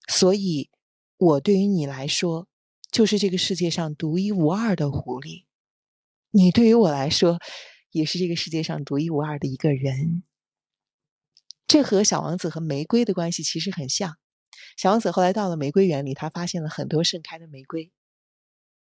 [0.07, 0.71] 所以
[1.17, 2.47] 我对于你来说
[2.93, 5.47] 就是这个世界上独一无二的狐狸，
[6.31, 7.39] 你对于我来说
[7.91, 10.23] 也是这个世界上独一无二的一个人。
[11.67, 14.17] 这和小王子和玫瑰的关系其实很像。
[14.77, 17.93] 小王子后来到了玫瑰园里，他发现了很多盛开的玫瑰，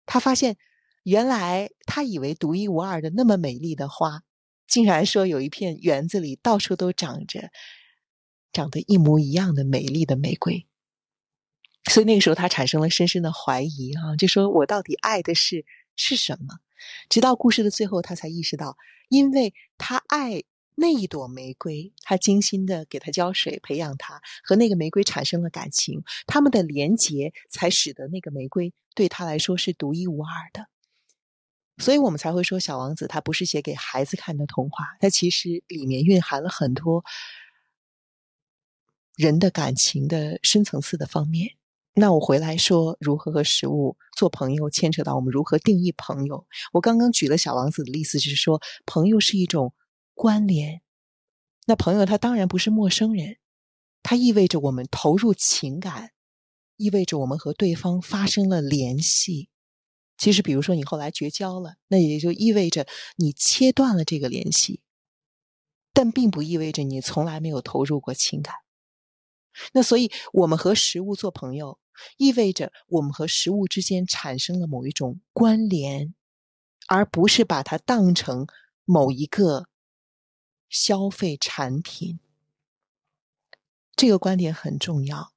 [0.06, 0.58] 他发现
[1.04, 4.24] 原来他以为独一无二的那么美丽的花。
[4.68, 7.52] 竟然说有一片园子里到处都长着
[8.52, 10.68] 长得一模一样的美丽的玫瑰，
[11.90, 16.60] 所以那个时候他产生了深深的怀疑啊，就说我到底爱的是是什么？
[17.10, 18.78] 直到故事的最后，他才意识到，
[19.10, 20.44] 因为他爱
[20.76, 30.68] 那一朵玫瑰，他精心的给它浇水培养它，和那个玫瑰产生了感情，他们的连结才使得那个玫瑰对他来说是独一无二的。
[31.80, 37.04] 所以我们才会说，《小王子》它不是写给孩子看的童话，它其实里面蕴含了很多
[39.16, 41.56] 人的感情的深层次的方面。
[42.00, 46.46] 那我回来说，如何和食物做朋友，牵扯到我们如何定义朋友。
[46.72, 49.74] 我刚刚举了《小王子》的例子，就是说，朋友是一种
[50.14, 50.84] 关联。
[51.66, 53.38] 那朋友他当然不是陌生人，
[54.04, 56.12] 他意味着我们投入情感，
[56.76, 59.50] 意味着我们和对方发生了联系。
[60.20, 64.82] 其实，比如说你后来绝交了，那也就意味着你切断了这个联系，
[65.94, 68.54] 但并不意味着你从来没有投入过情感。
[69.74, 71.80] 那所以，我们和食物做朋友，
[72.18, 76.14] 意味着我们和食物之间产生了某一种关联，
[76.88, 78.48] 而不是把它当成
[78.86, 79.68] 某一个
[80.70, 82.20] 消费产品。
[83.96, 85.34] 这个观点很重要。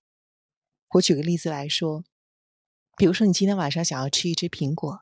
[0.95, 2.05] 我举个例子来说。
[2.97, 5.01] 比如说，你今天晚上想要吃一只苹果，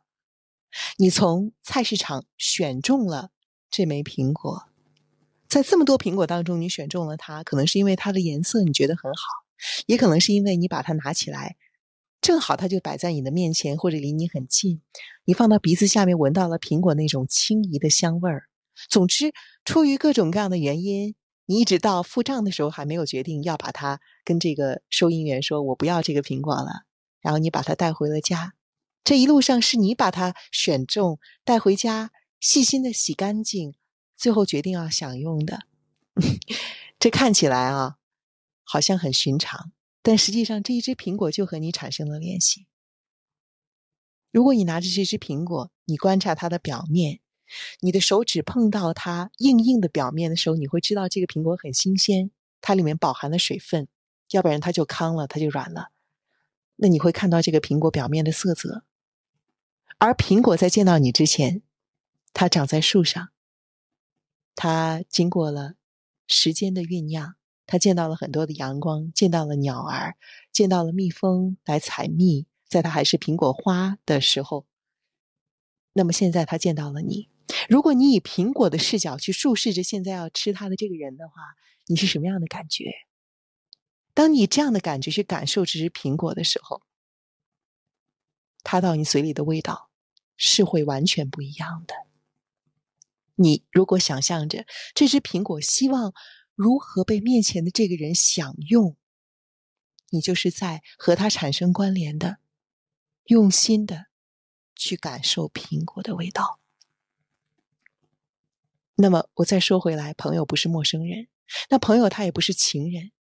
[0.99, 3.33] 你从菜市场选中了
[3.69, 4.69] 这枚苹果，
[5.49, 9.48] 在这么多苹果当中，你选中了它，可能是因为它的颜色你觉得很好，
[9.87, 11.57] 也可能是因为你把它拿起来，
[12.21, 14.83] 正好它就摆在你的面前，或者离你很近，
[15.25, 18.45] 你放到鼻子下面闻到了苹果那种轻怡的香味儿。
[18.89, 19.33] 总之，
[19.65, 21.15] 出于各种各样的原因，
[21.47, 26.85] 你一直到付账的时候还没有决定要把它跟这个收银员说：“我不要这个苹果了。”
[27.21, 28.55] 然后你把它带回了家，
[29.03, 33.75] 这一路上是你把它选中带回家，细心的洗干净，
[34.17, 35.63] 最后决定要享用的。
[37.01, 37.98] 这看起来啊，
[38.71, 42.67] 好像很寻常，但实际上这一只苹果就和你产生了联系。
[44.31, 47.21] 如果你拿着这只苹果，你观察它的表面，
[47.81, 53.89] 你的手指碰到它硬硬的表面的时候，你会知道这个苹果很新鲜，它里面饱含了水分，
[54.33, 55.93] 要不然它就糠了，它就软了。
[56.77, 58.85] 那你会看到这个苹果表面的色泽，
[59.97, 61.63] 而苹果在见到你之前，
[62.35, 63.31] 它长在树上，
[64.55, 65.77] 它经过了
[66.27, 67.37] 时间的酝酿，
[67.69, 70.17] 他见到了很多的阳光，见到了鸟儿，
[70.51, 74.65] 见到了蜜蜂来采蜜，在他还是苹果花的时候，
[75.93, 77.29] 那么现在他见到了你。
[77.69, 81.35] 如果你以苹果的视角去注视着现在要吃它的这个人的话，
[81.87, 82.87] 你是什么样的感觉？
[84.15, 86.81] 当你这样的感觉去感受这只苹果的时候，
[88.63, 89.91] 它到你嘴里的味道
[90.39, 91.95] 是会完全不一样的。
[93.35, 96.15] 你如果想象着这只苹果希望
[96.59, 98.97] 如何被面前的这个人享用，
[100.11, 102.39] 你就是在和他产生关联的，
[103.27, 104.07] 用心的
[104.75, 106.59] 去感受苹果的味道。
[108.97, 111.29] 那么我再说回来，朋友不是陌生人，
[111.71, 113.13] 那朋友他也不是情人。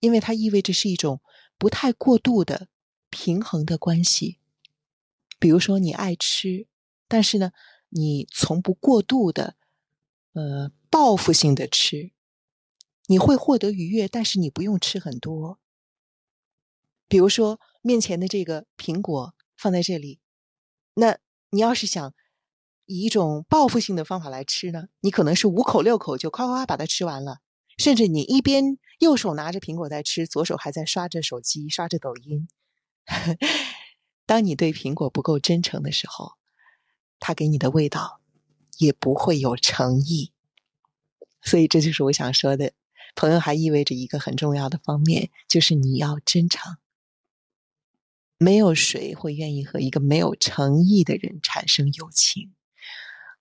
[0.00, 1.20] 因为它意味着是一种
[1.56, 2.66] 不太过度的
[3.10, 4.38] 平衡的关系。
[5.38, 6.66] 比如说，你爱吃，
[7.06, 7.52] 但是呢，
[7.90, 9.54] 你从不过度的，
[10.32, 12.10] 呃，报复性的吃。
[13.10, 15.58] 你会获得愉悦，但是你不用吃很多。
[17.08, 20.20] 比如说，面前的这个苹果放在这里，
[20.94, 21.18] 那
[21.50, 22.14] 你要是想
[22.86, 27.40] 以一种报复性的方法来吃呢，你可能是五口六口就夸夸把它吃完了。
[27.76, 32.48] 甚至你一边右手拿着苹果在吃，左手还在刷着手机、刷着抖音。
[34.24, 36.34] 当你对苹果不够真诚的时候，
[37.18, 38.20] 它给你的味道
[38.78, 40.30] 也不会有诚意。
[41.42, 42.72] 所以这就是我想说的，
[43.14, 46.76] 朋友还意味着一个很重要的方面，就是你要真诚。
[48.38, 52.54] 没有谁会愿意和一个没有诚意的人产生友情。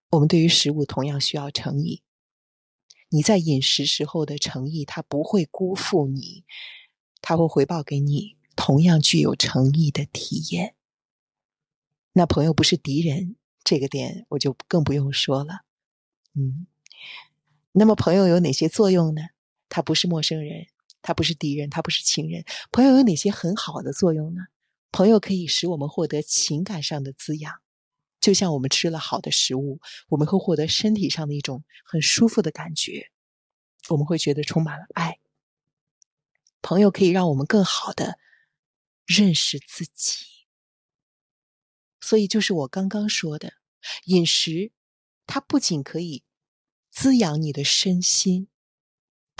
[0.09, 2.01] 我们对于食物同样需要诚意。
[3.09, 6.43] 你在饮食时候的诚意，它不会辜负你，
[7.21, 10.75] 它会回报给你同样具有诚意的体验。
[12.13, 15.61] 那朋友不是敌人，这个点我就更不用说了。
[16.33, 16.67] 嗯。
[17.71, 19.21] 那么，朋友有哪些作用呢？
[19.69, 20.67] 他不是陌生人，
[21.01, 22.43] 他不是敌人，他不是情人。
[22.71, 24.41] 朋友有哪些很好的作用呢？
[24.91, 27.61] 朋友可以使我们获得情感上的滋养，
[28.19, 33.11] 就像我们吃了好的食物，我们会获得身体上的一种很舒服的感觉，
[33.89, 35.19] 我们会觉得充满了爱。
[36.61, 38.17] 朋友可以让我们更好的
[39.05, 40.25] 认识自己，
[42.01, 43.53] 所以就是我刚刚说的，
[44.05, 44.71] 饮食
[45.25, 46.23] 它不仅可以。
[46.91, 48.49] 滋养你的身心，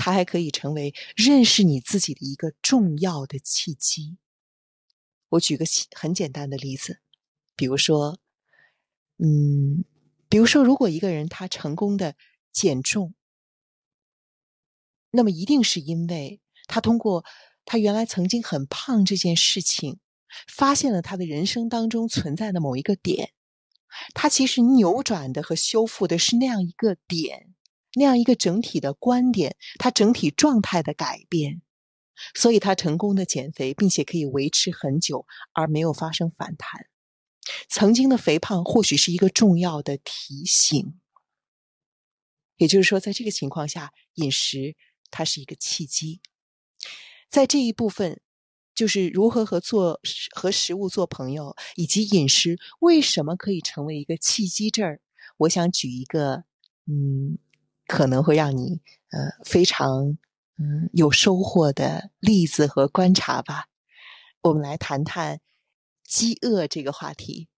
[0.02, 4.18] 它还可以成为认识你自己的一个重要的契机。
[5.28, 7.02] 我举个很简单的例子，
[7.58, 8.18] 比如说，
[9.18, 9.84] 嗯，
[10.30, 12.16] 比如说，如果一个人他成功的
[12.54, 13.14] 减重，
[15.12, 17.26] 那么一定是因为他通过
[17.66, 20.00] 他原来曾经很胖这件事情，
[20.48, 23.34] 发现了他的人生当中存在的某一个点。
[24.14, 27.54] 他其实扭转的和修复的是那样一个点，
[27.94, 31.62] 那样一个整体的观点，它整体状态的改变，
[32.36, 36.88] 所以他成功的减肥，并且可以维持很久而没有发生反弹。
[37.68, 41.00] 曾经的肥胖或许是一个重要的提醒，
[42.58, 44.76] 也就是说，在这个情况下，饮食
[45.10, 46.22] 它是一个契机，
[47.30, 48.22] 在这一部分。
[48.76, 50.00] 就是如何和做
[50.34, 54.72] 和食物做朋友，以及饮食为什么可以成为一个契机？
[54.72, 55.02] 这儿，
[55.36, 56.46] 我想举一个，
[56.86, 57.38] 嗯，
[57.90, 60.16] 可能会让你呃非常
[60.58, 63.66] 嗯有收获的例子和观察吧。
[64.42, 65.40] 我们来谈谈
[66.04, 67.50] 饥饿这个话题。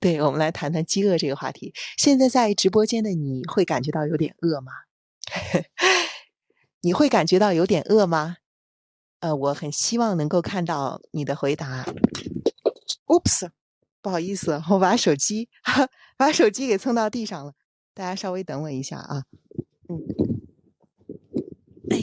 [0.00, 1.72] 对，我们来谈谈饥饿这个话题。
[1.96, 4.72] 现在在直播间的你会感觉到有点饿吗？
[6.82, 8.38] 你会感觉到有点饿吗？
[9.20, 11.86] 呃，我很希望能够看到你的回答。
[13.06, 13.50] Oops，
[14.00, 15.48] 不好意思，我把手机
[16.18, 17.54] 把手机给蹭到地上了。
[17.94, 19.24] 大家稍微等我一下啊。
[19.88, 20.00] 嗯，
[21.90, 21.98] 哎，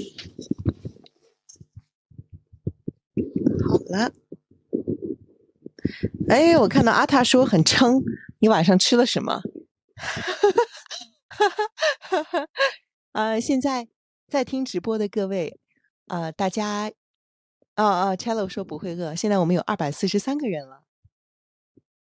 [3.68, 4.12] 好了。
[6.30, 8.02] 哎，我看到阿塔说很撑，
[8.40, 9.42] 你晚上吃了什么？
[13.12, 13.88] 啊， 现在
[14.28, 15.60] 在听直播的各位，
[16.08, 16.92] 啊，大家。
[17.76, 19.16] 哦哦，Chello 说不会饿。
[19.16, 20.84] 现在我们有二百四十三个人了。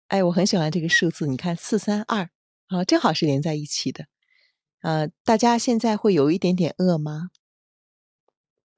[0.09, 2.31] 哎，我很喜欢这个数字，你看四三二，
[2.69, 4.07] 啊，正好是连在一起的。
[4.83, 7.31] 呃，大家现在会有一点点饿吗？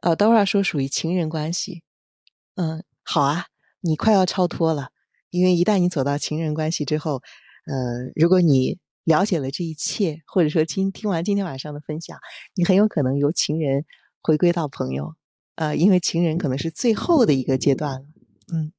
[0.01, 1.83] 呃，Dora 说属于情人关系。
[2.55, 3.47] 嗯，好啊，
[3.81, 4.91] 你快要超脱了，
[5.31, 7.23] 因为一旦你走到情人关系之后，
[7.67, 12.19] 呃，如果你了解了这一切，或者说今听完今天晚上的分享，
[12.55, 13.85] 你很有可能由情人
[14.23, 15.15] 回归到朋友。
[15.55, 18.07] 呃，因为情人可能是最后的一个阶段了，
[18.53, 18.73] 嗯，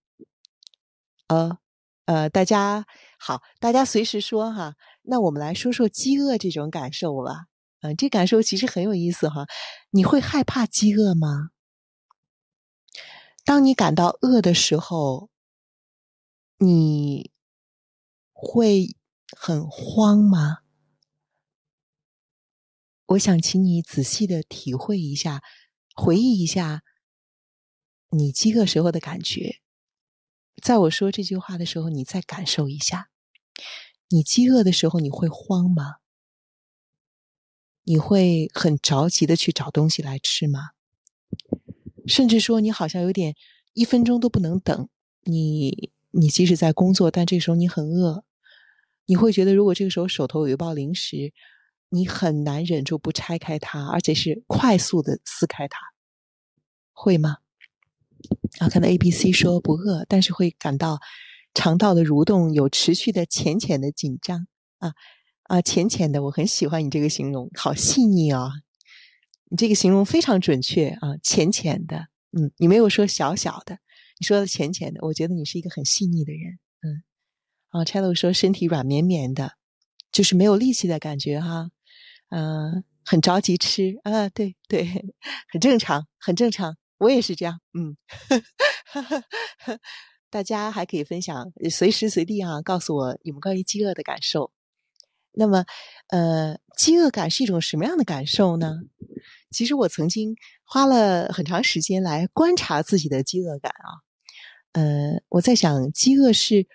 [1.28, 1.58] 呃，
[2.06, 2.86] 呃，大家
[3.20, 4.76] 好，大家随时说哈。
[5.10, 7.46] 那我们来说说饥饿这种感受吧。
[7.82, 9.48] 嗯，这感受其实很有意思哈。
[9.90, 11.50] 你会害怕饥饿吗？
[13.44, 15.30] 当你感到饿的时候，
[16.58, 17.32] 你
[18.34, 18.96] 会
[19.36, 20.60] 很慌吗？
[23.08, 25.42] 我想请你仔细的体会一下。
[25.96, 26.82] 回忆一下
[28.12, 29.60] 你饥饿时候的感觉，
[30.64, 33.10] 在我说这句话的时候，你再感受一下，
[34.10, 35.96] 你饥饿的时候你会慌吗？
[37.84, 40.72] 你会很着急的去找东西来吃吗？
[42.06, 43.36] 甚至说你好像有点
[43.74, 44.90] 一分钟都不能等，
[45.24, 48.24] 你你即使在工作，但这时候你很饿，
[49.06, 51.34] 你会觉得如果这个时候手头有一包零食。
[51.92, 55.80] 你很难忍住不拆开它，而且是快速的撕开它，
[56.94, 57.38] 会吗？
[58.60, 61.00] 啊，看到 A、B、C 说不饿，但是会感到
[61.54, 64.48] 肠道的蠕动有持续的浅浅的紧张
[64.78, 64.94] 啊
[65.44, 68.52] 啊，浅浅的，我很喜欢你这个形容，好细腻啊！
[69.50, 73.80] 你这个形容非常准确啊，浅浅的，嗯，你没有说小小的，
[74.20, 77.04] 你说的浅浅的，我觉得你是一个很细腻的人，嗯。
[77.70, 79.54] 啊 c h e l l o 说身体软绵绵的，
[80.12, 81.70] 就是没有力气的感觉哈。
[82.30, 84.86] 嗯，很着急吃啊，对对，
[85.52, 87.96] 很正常，很正常，我也是这样，嗯，
[90.30, 94.52] 大家还可以分享，随时随地啊，告诉我你们关于饥饿的感受。
[95.32, 95.66] 那么，
[96.10, 98.74] 呃，饥饿感是一种什么样的感受呢？
[99.52, 103.90] 其实我曾经花了很长时间来观察自己的饥饿感啊。
[104.74, 106.68] 呃，我在想，饥饿是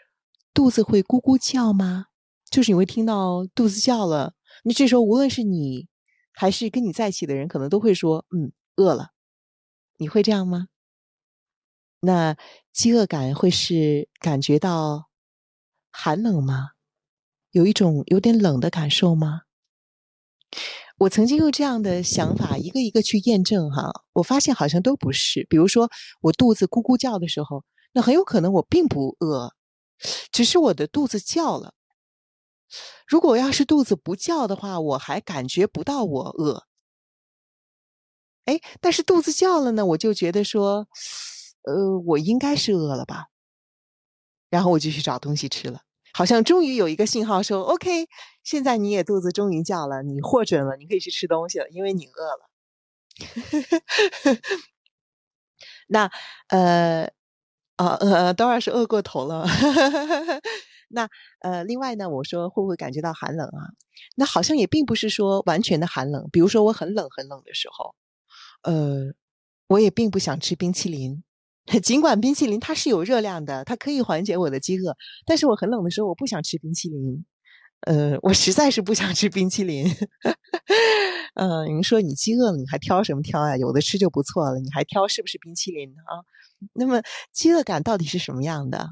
[0.52, 2.06] 肚子会咕咕叫吗？
[2.50, 4.34] 就是你会听到肚子叫了，
[4.64, 5.88] 那这时候无论是你
[6.32, 9.10] 还是跟你在一起的人，可能都会说：“嗯，饿了。”
[9.98, 10.66] 你会这样吗？
[12.04, 12.36] 那
[12.72, 15.08] 饥饿感会是感觉到
[15.90, 16.70] 寒冷吗？
[17.50, 19.42] 有一种有点冷的感受吗？
[20.98, 25.44] 我曾经用这样的想法一个一个去验证哈，我发现好像都不是。
[25.48, 25.90] 比如说
[26.20, 29.52] 我肚子咕咕叫的时候，那很有可能我并不饿，
[30.30, 31.74] 只是我的肚子叫了。
[33.06, 36.64] 如果要是肚子不叫的话，我还感觉不到我饿。
[38.46, 40.86] 哎，但是肚子叫了呢，我就觉得说，
[41.64, 43.26] 呃，我应该是饿了吧。
[44.52, 45.80] 然后我就去找东西吃了。
[46.12, 48.06] 好像终于有一个信号说：“OK，
[48.44, 52.48] 现在你也肚子终于叫了，你获准了，你可以去吃东西了，因为你饿了。
[55.88, 56.10] ”那
[56.48, 57.04] 呃，
[57.76, 59.46] 啊呃，当然是饿过头了。
[60.90, 61.08] 那
[61.40, 63.70] 呃，另外呢，我说会不会感觉到寒冷啊？
[64.16, 66.28] 那好像也并不是说完全的寒冷。
[66.32, 67.94] 比如说我很冷很冷的时候，
[68.62, 69.12] 呃，
[69.68, 71.24] 我也并不想吃冰淇淋。
[71.82, 74.94] 尽管冰淇淋它是有热量的，它可以缓解我的饥饿，
[75.26, 77.24] 但是我很冷的时候我不想吃冰淇淋，
[77.86, 79.86] 呃，我实在是不想吃冰淇淋。
[81.34, 83.56] 嗯， 您说你饥饿了，你还挑什么挑呀？
[83.56, 86.20] 有的吃就不错了，你还挑是不是冰淇淋啊？
[86.74, 87.02] 那么
[87.32, 88.90] 饥饿感到底是什么样的？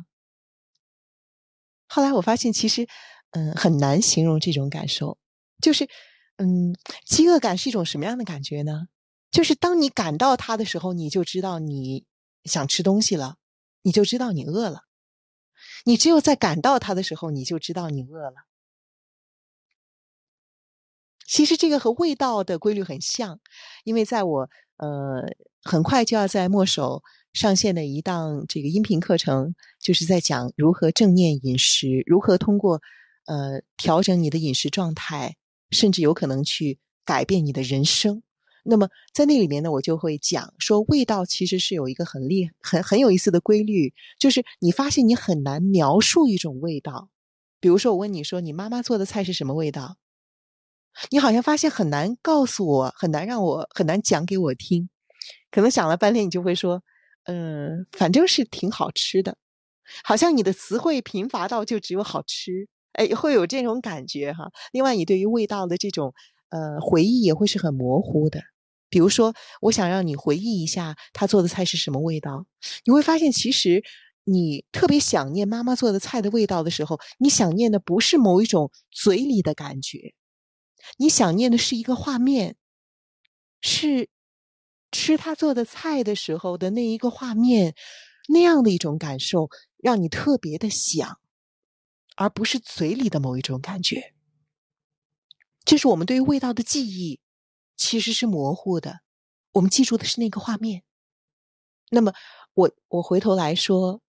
[1.89, 2.87] 后来我发现，其实
[3.33, 5.19] 嗯很难形容这种感受，
[5.61, 5.87] 就是
[6.39, 8.89] 嗯，饥饿感是一种什么样的感觉呢？
[9.31, 12.07] 就是当你感到它的时候，你就知道你。
[12.45, 13.37] 想吃东西了，
[13.83, 14.85] 你就知道你饿了。
[15.85, 18.35] 你只有在感到它的时候，你就知道你饿了。
[21.27, 23.41] 其实这个和味道的规律很像，
[23.85, 25.23] 因为在我呃
[25.63, 32.83] 很快就要在墨守上线的一档这个音频课程，就是在讲如何正念饮食，如何通过
[33.25, 35.37] 呃调整你的饮食状态，
[35.71, 38.23] 甚至有可能去改变你的人生。
[38.63, 47.09] 那么在那里面呢，我就会讲说，味道其实是有一个很厉、很很有意思的规律，就是你发现你很难描述一种味道。
[47.61, 49.97] 比如说，我问你说，你妈妈做的菜是什么味道？
[51.11, 54.89] 你好像发现很难告诉我，很难让我很难讲给我听。
[55.51, 56.83] 可能想了半天，你就会说，
[57.25, 59.37] 嗯，反正是挺好吃的。
[60.05, 64.51] 好像你的词汇贫乏到就只有好吃，哎，会有这种感觉哈。
[64.73, 66.15] 另外，你对于味道的这种
[66.51, 68.41] 呃回忆也会是很模糊的。
[68.93, 72.45] 比如说，我想让你回忆一下他做的菜是什么味道，
[72.85, 73.83] 你会发现，其实
[74.25, 80.13] 你特别想念妈妈做的菜的味道的时候，你想念的不是某一种嘴里的感觉，
[80.99, 82.57] 你想念的是一个画面，
[83.63, 84.11] 是
[84.91, 87.75] 吃他做的菜的时候的那一个画面，
[88.29, 91.19] 那样的一种感受，让你特别的想，
[92.15, 94.13] 而不是嘴里的某一种感觉。
[95.65, 97.21] 这是我们对于味道的记忆。
[97.83, 99.01] 其实是模糊的，
[99.51, 100.85] 我们记住的是那个画面。
[101.91, 102.13] 那么，
[102.55, 104.01] 我我回头来说，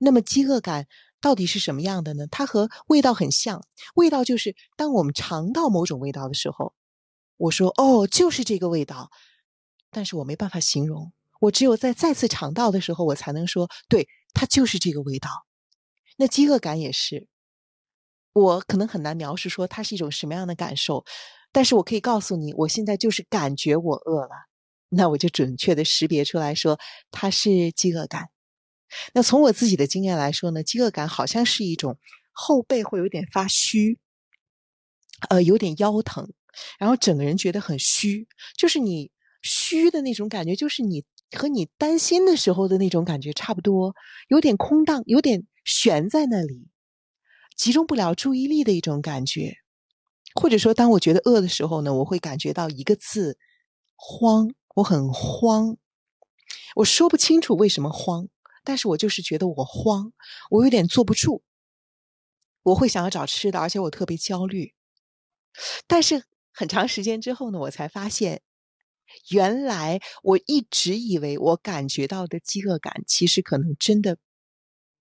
[0.00, 0.88] 那么饥饿感
[1.20, 2.26] 到底是什么样的呢？
[2.26, 3.64] 它和味道很像，
[3.94, 6.74] 味道就是当我们尝到某种味道的时候，
[7.36, 9.10] 我说哦，就是这个味道，
[9.92, 15.30] 但是我没办法形容，我只有在再次尝到的时候，我才能说，对，它就是这个味道。
[16.16, 17.28] 那饥饿感也是，
[18.32, 21.04] 我可能很难描述说它是一种什么样的感受。
[21.52, 24.30] 但是我可以告诉你，我现在就是感觉我饿了，
[24.88, 26.78] 那我就准确的识别出来说
[27.10, 28.28] 它是饥饿感。
[29.14, 31.98] 那从我自己的经验来说呢，饥饿感好像是一种
[32.32, 33.98] 后背会有点发虚，
[35.28, 36.32] 呃，有点腰疼，
[36.78, 39.10] 然后整个人觉得很虚，就是你
[39.42, 41.04] 虚的那种感觉，就是你
[41.36, 43.94] 和你担心的时候的那种感觉差不多，
[44.28, 46.68] 有点空荡，有点悬在那里，
[47.60, 49.58] 集中不了注意力的一种感觉。
[50.34, 53.36] 或者说，当我觉得饿的时候呢，我会感觉到一个字
[53.96, 55.76] “慌”，我很慌，
[56.76, 58.28] 我说不清楚为什么慌，
[58.64, 60.10] 但是我就是觉得我慌，
[60.48, 61.42] 我有点坐不住，
[62.62, 64.72] 我会想要找吃的，而且我特别焦虑。
[65.86, 68.40] 但是很长时间之后呢，我才发现，
[69.28, 74.16] 原来我一直以为我感觉到的饥饿感，其实可能真的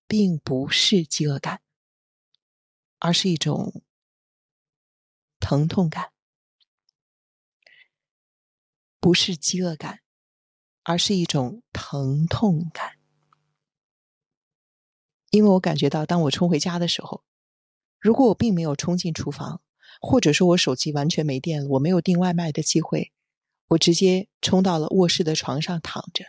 [0.08, 1.62] 并不是饥饿感，
[3.00, 3.84] 而是一种。
[5.42, 6.12] 疼痛感
[9.00, 10.02] 不是饥饿感，
[10.84, 13.00] 而是一种疼痛感。
[15.32, 17.24] 因为我感觉到，当我冲回家的时候，
[18.00, 19.62] 如果我并没有冲进厨房，
[20.02, 23.14] 或者说我手机完全没电了，我没有订外卖的机会，
[23.70, 26.26] 我直接冲到了卧室的床上躺着。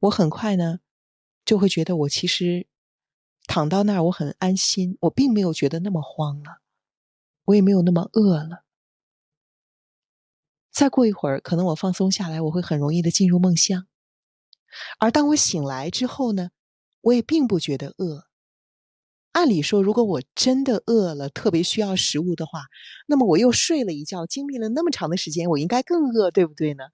[0.00, 0.80] 我很快呢，
[1.44, 2.66] 就会觉得我其实
[3.46, 6.58] 躺到那儿我很安心，我并没有觉得那么慌了，
[7.46, 8.64] 我也没有那么饿了。
[10.70, 13.86] 再过一会儿，可能我放松下来，我会很容易的进入梦乡。
[14.98, 16.50] 而当我醒来之后呢？
[17.02, 18.24] 我也并不觉得饿。
[19.30, 22.62] 按理说，如果我真的饿了，特别需要食物的话，
[23.06, 26.84] 那么我又睡了一觉，经历了那么长的时间，我应该更饿，对不对呢？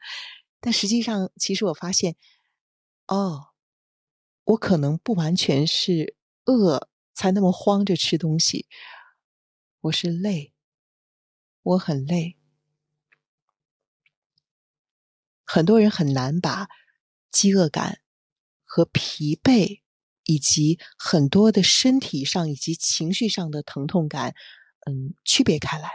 [0.61, 2.15] 但实际上，其实我发现，
[3.09, 3.47] 哦，
[4.45, 8.67] 我可能不完全是饿才那么慌着吃东西，
[9.81, 10.53] 我是累，
[11.63, 12.37] 我很累。
[15.45, 16.69] 很多人很难把
[17.31, 18.01] 饥饿感
[18.65, 19.81] 和疲惫。
[20.25, 24.37] 以及很多的身体上以及情绪上的疼痛感，
[24.87, 25.91] 嗯，区别开来。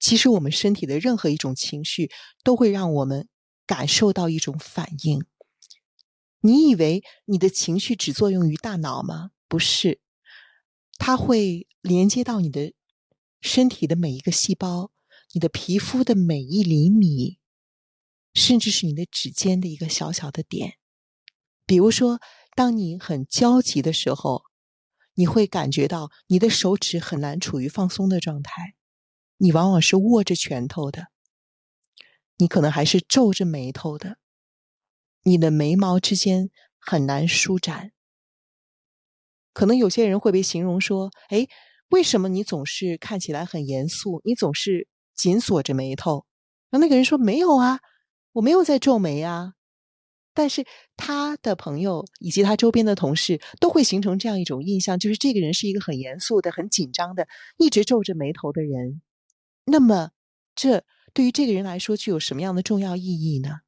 [0.00, 2.10] 其实我们身体的任何一种情绪
[2.42, 3.28] 都会让我们
[3.66, 5.22] 感受到一种反应。
[6.44, 9.30] 你以为你的情绪只作用于大脑吗？
[9.48, 10.00] 不是，
[10.98, 12.74] 它会连接到你的
[13.40, 14.92] 身体的每一个细胞，
[15.32, 17.38] 你的皮肤的每一厘米，
[18.34, 20.74] 甚至是你的指尖的一个小小的点。
[21.66, 22.20] 比如说。
[22.56, 24.44] 当你很焦急的时候，
[25.14, 28.76] 你会感觉到你的手指很难处于放松的状态，
[29.38, 31.08] 你往往是握着拳头的，
[32.36, 34.18] 你可能还是皱着眉头的，
[35.24, 37.90] 你的眉毛之间很难舒展。
[39.52, 41.46] 可能有些人会被形容说：“哎，
[41.88, 44.20] 为什么你总是看起来很严肃？
[44.24, 46.24] 你总是紧锁着眉头？”
[46.70, 47.80] 然后那个人说：“没有啊，
[48.32, 49.54] 我没有在皱眉啊。”
[50.34, 50.66] 但是
[50.96, 59.00] 他的朋友以及他周边的同事都会形成这样一种印象，就是这个人是一个很严肃的、很紧张的、一直皱着眉头的人。
[59.64, 60.10] 那么，
[60.56, 63.60] 这对于这个人来说具有什么样的重要意义呢？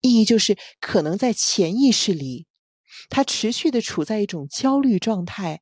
[0.00, 2.46] 意义就是，可能在潜意识里，
[3.08, 5.60] 他持续的处在一种焦虑状态，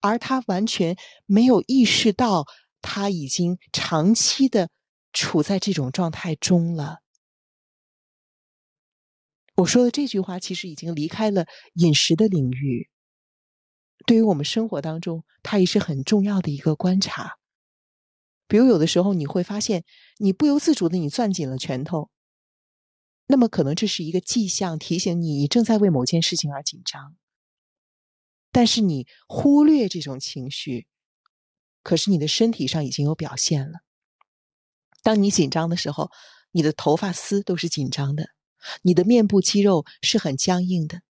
[0.00, 2.44] 而他完全没有意识到
[2.82, 4.70] 他已经长期的
[5.12, 6.98] 处在这种状态中了。
[9.56, 12.90] 我说的这句话其实已经离开了饮食的领域，
[14.04, 17.38] 对于我们生活当中，它也是很重要的一个观察。
[18.48, 19.84] 比如有的时候你会发现，
[20.18, 22.10] 你不由自主的你攥紧了拳头，
[23.26, 27.16] 那么可能这是一个迹象，提醒你你正在为某件事情而紧张。
[28.52, 30.86] 但是你忽略这种情绪，
[31.82, 33.80] 可是你的身体上已经有表现了。
[35.02, 36.10] 当你紧张的时候，
[36.52, 38.30] 你的头发丝都是紧张的。
[38.82, 41.02] 你的面部肌肉是很僵硬的，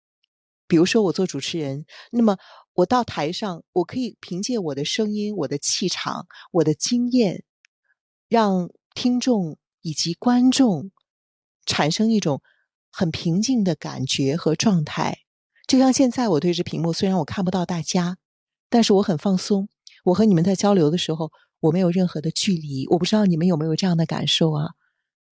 [0.67, 2.37] 比如说我做主持人，那么
[2.75, 7.45] 我到台上，我可以凭借我的声音、我的气场、我的经验，
[8.29, 10.91] 让听众以及观众
[11.67, 12.41] 产生一种
[12.91, 15.19] 很平静的感觉和状态。
[15.67, 18.17] 就像现在我对着屏幕，虽然我看不到大家，
[18.71, 19.69] 但是我很放松。
[20.05, 22.87] 我和你们在交流的时候，我没有任何的距离。
[22.89, 24.71] 我不知道你们有没有这样的感受啊？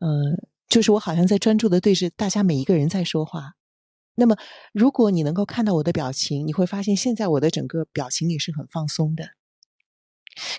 [0.01, 0.47] 嗯。
[0.67, 3.53] 就是我好像在专注的对着大家每一个人在说话，
[4.17, 4.35] 那么
[4.73, 9.29] 如果你能够看到我的表情，你会发现现在我的整个表情也是很放松的。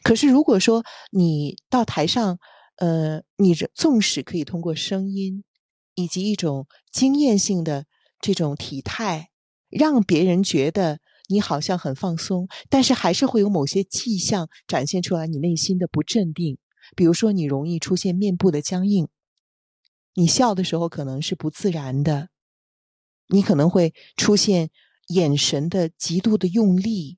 [0.03, 2.39] 可是如果说你到台上，
[2.78, 5.43] 呃，你纵使可以通过声音
[5.96, 7.86] 以及一种经验性的
[8.20, 9.30] 这种体态，
[9.70, 16.58] 让别人觉得你好像很放松，但是还是会有某些迹象展现出来你内心的不镇定，
[16.96, 19.08] 比如说你容易出现面部的僵硬。
[20.14, 22.30] 你笑的时候可能是不自然的，
[23.28, 24.70] 你可能会出现
[25.08, 27.18] 眼神的极度的用力，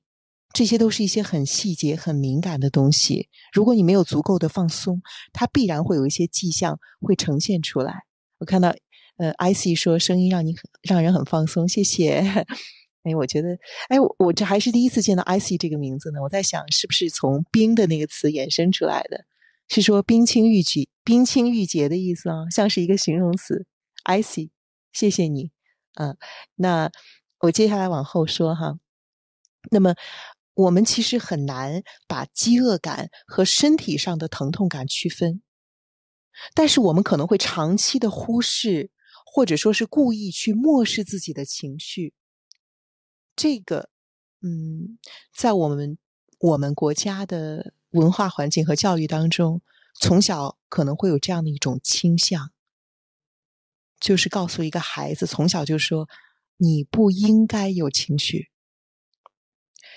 [0.52, 3.28] 这些都是一些很细节、很敏感的东西。
[3.52, 5.00] 如果你没有足够的放松，
[5.32, 8.07] 它必然会有一些迹象会呈现出来。
[8.38, 8.74] 我看到，
[9.16, 12.22] 呃，IC 说声音让你很让人很放松，谢谢。
[13.04, 13.56] 哎，我觉得，
[13.88, 16.20] 哎，我我这还是第一次见到 IC 这个名字呢。
[16.22, 19.24] 我在想，是不是从“冰”的那个词衍生出来的？
[19.68, 23.66] 是说冰清玉洁、冰清玉洁的意思啊，像是一个形容词。
[24.04, 24.50] IC，
[24.92, 25.50] 谢谢你。
[25.94, 26.16] 嗯，
[26.56, 26.90] 那
[27.40, 28.78] 我接下来往后说哈。
[29.70, 29.94] 那么，
[30.54, 35.42] 我们其实很难把饥饿感和身体上的疼痛感区分，
[36.54, 38.90] 但是我们可能会长期的忽视，
[39.24, 42.14] 或者说是故意去漠视自己的情绪。
[43.36, 43.90] 这个，
[44.42, 44.98] 嗯，
[45.34, 45.98] 在我们
[46.38, 47.74] 我们国家的。
[47.92, 49.62] 文化环境和教育当中，
[49.94, 52.52] 从小可能会有这样的一种倾向，
[53.98, 56.06] 就是告诉一个孩子，从小就说
[56.58, 58.50] 你不应该有情绪，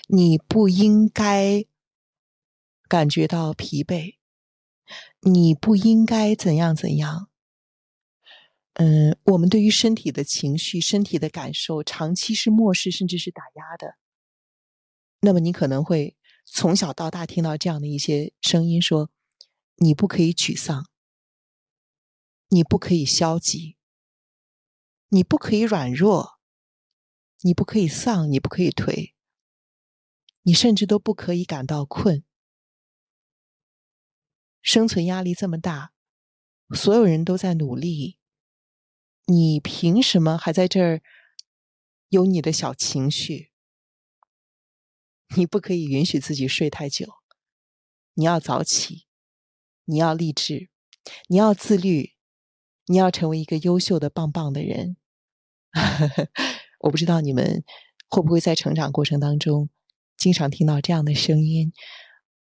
[0.08, 1.66] 你不应该
[2.88, 4.16] 感觉到疲惫，
[5.24, 7.28] 你不应该怎样怎样。
[8.74, 13.98] 嗯，我们对于身体的情绪、身体的感受，长期是漠视甚至是打压的。
[15.20, 19.10] 那么你可能会从小到大听到这样的一些声音：说
[19.76, 20.88] 你不可以沮丧，
[22.48, 23.76] 你不可以消极，
[25.10, 26.40] 你不可以软弱，
[27.42, 29.12] 你不可以丧，你不可以颓，
[30.42, 32.24] 你甚至都不可以感到困。
[34.62, 35.92] 生存压力这么大，
[36.74, 38.18] 所有人都在努力。
[39.26, 41.02] 你凭什么还在这儿
[42.08, 43.50] 有你的小情绪？
[45.36, 47.06] 你不可以允许自己睡太久，
[48.14, 49.06] 你要早起，
[49.84, 50.68] 你要励志，
[51.28, 52.12] 你要自律，
[52.86, 54.96] 你要成为一个优秀的、棒棒的人。
[56.80, 57.64] 我不知道你们
[58.08, 59.70] 会不会在成长过程当中
[60.18, 61.72] 经常听到这样的声音，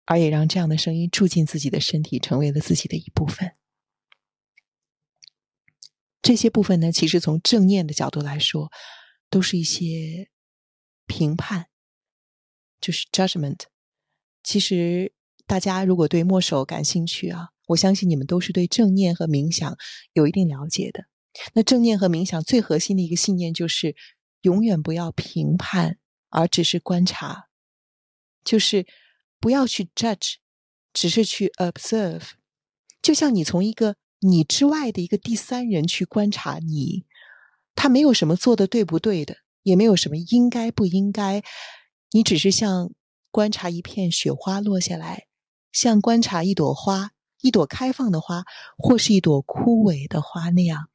[0.04, 3.52] 而也让这样的声音住进自己的身体，成为了自己的一部分。
[6.20, 8.72] 这些部分呢，其实从正念的角度来说，
[9.28, 10.30] 都是一些
[11.06, 11.66] 评判，
[12.80, 13.60] 就是 judgment。
[14.42, 15.12] 其实
[15.46, 19.76] 大家如果对墨守感兴趣啊，我相信你们都是对正念和冥想
[20.12, 21.04] 有一定了解的。
[21.52, 23.94] 那正念和冥想最核心的一个信念就是，
[24.42, 25.98] 永远不要评判，
[26.30, 27.48] 而只是观察，
[28.44, 28.86] 就是
[29.44, 30.36] 不要去 judge，
[30.94, 32.30] 只是去 observe。
[33.02, 33.96] 就像你从一个。
[34.26, 37.04] 你之外的一个第三人去观察你，
[37.74, 41.42] 他没有什么做的对不对的，也没有什么应该不应该，
[42.12, 42.90] 你只是像
[43.30, 45.26] 观察一片雪花落下来，
[45.72, 47.10] 像观察一朵花，
[47.42, 48.46] 一朵开放的花，
[48.78, 50.88] 或是一朵枯萎的花那样，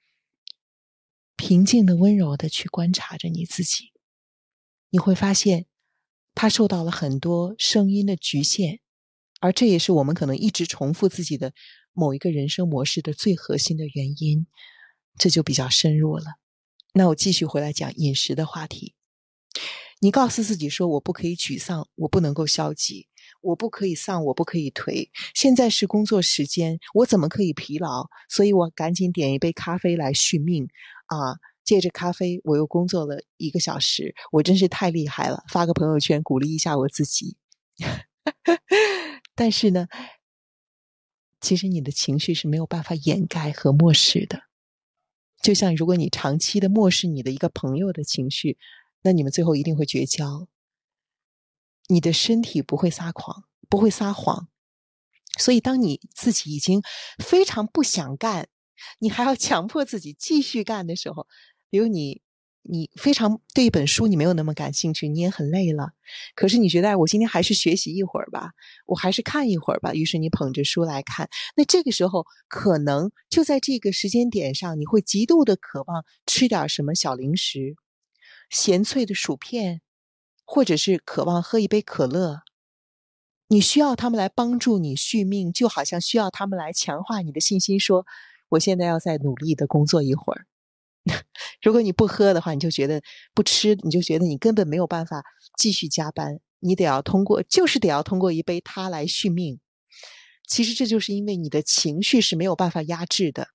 [1.36, 3.93] 平静的、温柔的去观察着你自己，
[4.89, 5.68] 你会发现，
[6.42, 8.80] 他受到了很多声音的局限，
[9.42, 11.52] 而这也是我们可能一直重复自己的。
[11.92, 14.48] 某一个人生模式的最核心的原因，
[15.18, 16.24] 这就比较深入了。
[16.94, 18.96] 那我继续回来讲饮食的话题。
[20.00, 23.10] 你告诉自己说：“我不可以沮丧，我不能够消极，
[23.42, 25.10] 我不可以丧，我不可以颓。
[25.36, 28.08] 现在是工作时间，我怎么可以疲劳？
[28.30, 30.70] 所以我赶紧点一杯咖啡来续命
[31.08, 31.36] 啊！
[31.70, 35.43] 借着咖啡，我又工作了一个小时，我真是太厉害了！
[35.49, 37.38] 发个朋友圈鼓励一下我自己。
[39.36, 39.88] 但是呢？
[41.39, 44.45] 其实你的情绪是没有办法掩盖和漠视的，
[45.43, 48.57] 就像如果你长期的漠视你的一个朋友的情绪，
[49.03, 50.47] 那你们最后一定会绝交。
[51.88, 54.47] 你的身体不会撒谎，不会撒谎，
[55.38, 56.82] 所以当你自己已经
[57.24, 58.49] 非常不想干，
[58.97, 61.28] 你还要强迫自己继续干的时候，
[61.70, 62.22] 比如你。
[62.63, 65.93] 你非常对一本书你没有那么感兴趣，你也很累了，
[66.36, 68.51] 可是你觉得我今天还是学习一会儿吧，
[68.86, 69.93] 我还是看一会儿吧。
[69.93, 77.76] 于是你捧着书来看，那这个时候可能就在这个时间点上，你会极度的渴望吃点什么小零食，
[78.51, 79.82] 咸脆的薯片，
[80.45, 82.41] 或者是渴望喝一杯可乐。
[83.47, 87.80] 你需要他们来帮助你续命，就好像需要他们来强化你的信心。
[87.80, 88.05] 说
[88.49, 90.45] 我现在要再努力的工作一会儿。
[91.62, 93.02] 如果你不喝的话，你就觉得
[93.34, 95.24] 不吃，你就觉得你根本没有办法
[95.58, 96.39] 继续加班。
[96.62, 99.60] 你得要通过，就是得要通过一杯它来续命。
[100.47, 103.47] 其实这就是因为你的情绪是没有办法压制的。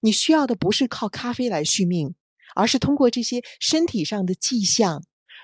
[0.00, 2.14] 你需要的不是靠咖啡来续命，
[2.54, 5.02] 而是通过这些身体上的迹象，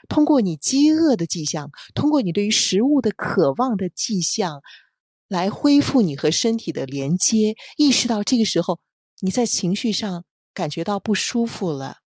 [0.09, 4.61] 通过你饥饿的迹象，通过你对于食物的渴望的迹象，
[5.27, 7.57] 来恢复你和身体的连接。
[7.77, 8.79] 意识到这个时候
[9.21, 10.25] 你在情绪上。
[10.53, 11.99] 感觉到不舒服了，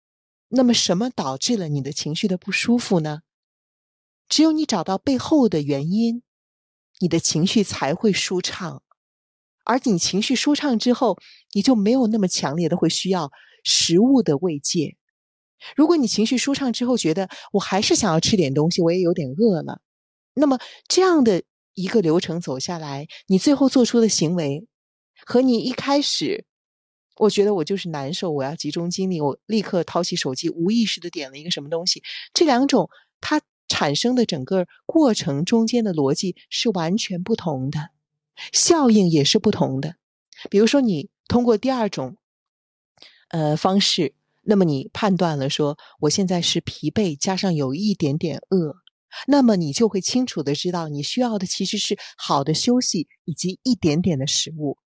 [0.49, 3.23] 那么什么导致了你的情绪的不舒服呢？
[4.29, 6.23] 只有你找到背后的原因，
[7.01, 8.83] 你的情绪才会舒畅。
[9.65, 11.19] 而你情绪舒畅之后，
[11.53, 13.31] 你就没有那么强烈的会需要
[13.65, 14.97] 食物的慰藉。
[15.75, 19.81] 如果你情绪舒畅之后觉得我还是想要吃点东西，我也有点饿了，
[20.35, 21.43] 那么这样的
[21.73, 24.67] 一个流程走下来，你最后做出的行为
[25.27, 26.45] 和你一开始。
[27.17, 32.03] 我觉得我就是难受，我要集中精力，我立刻掏起手机，无意识的点了一个什么东西。
[32.33, 32.91] 这两种
[33.21, 37.91] 它产生的整个过程中间的逻辑是完全不同的，
[38.53, 39.97] 效应也是不同的。
[40.51, 42.17] 比如说，你通过第二种
[43.29, 48.75] 呃方式，那么你判断了说我现在是疲惫加上有一点点饿，
[49.29, 54.77] 那么你就会清楚的知道你需要的其实是好的休息以及一点点的食物，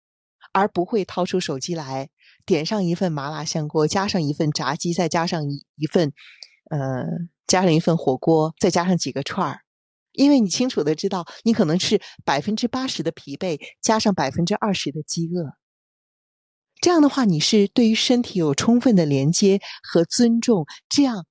[0.52, 2.10] 而不会掏出手机来。
[2.48, 6.14] 点上一份麻辣香锅，加上一份炸鸡，再加上一一份，
[6.70, 7.04] 呃，
[7.46, 9.60] 加上一份火锅，再加上几个串儿，
[10.12, 15.58] 因为你清楚的知道，你可能是百分之八十的疲惫，加上百分之二十的饥饿。
[16.80, 21.26] 这样的话，你是对于身体有充分的连接和尊重，这样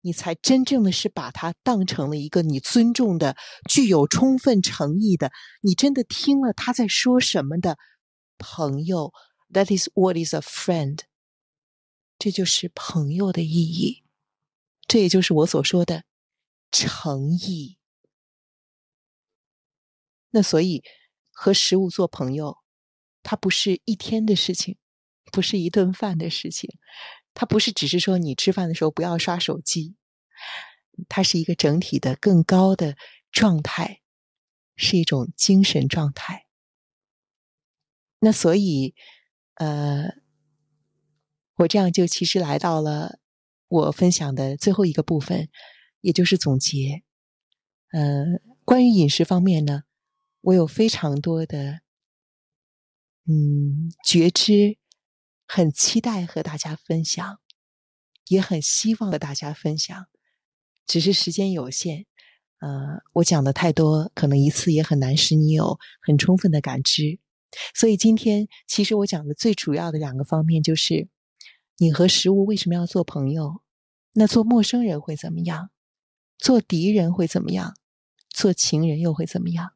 [0.00, 3.36] 你才真正的是把它当成了一个你尊重的、
[3.68, 5.30] 具有充分诚意的，
[5.62, 7.76] 你真的听了他在说什么的
[8.38, 9.12] 朋友。
[9.52, 11.00] That is what is a friend。
[12.18, 14.04] 这就是朋友的意义，
[14.86, 16.04] 这也就是我所说的
[16.70, 17.78] 诚意。
[20.30, 20.82] 那所以
[21.30, 22.58] 和食物做朋友。
[23.20, 24.78] 它不是一天的事情，
[25.32, 26.70] 不是一顿饭的事情，
[27.34, 29.96] 它不是只是说你吃饭的时候不要刷手机，
[31.10, 32.96] 它是一个整体的更高的
[33.30, 34.00] 状态，
[34.76, 36.46] 是一种精神状态。
[38.20, 38.94] 那所以，
[39.58, 40.14] 呃，
[41.56, 43.18] 我这样就其实来到了
[43.68, 45.48] 我分享的最后一个部分，
[46.00, 47.02] 也就是总结。
[47.90, 48.24] 呃，
[48.64, 49.82] 关于饮食方面呢，
[50.40, 51.80] 我有非常多的。
[53.30, 54.78] 嗯，觉知
[55.46, 57.40] 很期待和大家分享，
[58.28, 60.06] 也很希望和大家分享，
[60.86, 62.06] 只是时间有限。
[62.60, 67.18] 呃，我讲的太多，可能一次也很难使你有很充分的感知。
[67.74, 71.08] 所以今天，其实我讲的最主要的两个方面就是：
[71.78, 73.62] 你和食物为什么要做朋友？
[74.12, 75.70] 那做陌生人会怎么样？
[76.38, 77.76] 做敌人会怎么样？
[78.28, 79.72] 做情人又会怎么样？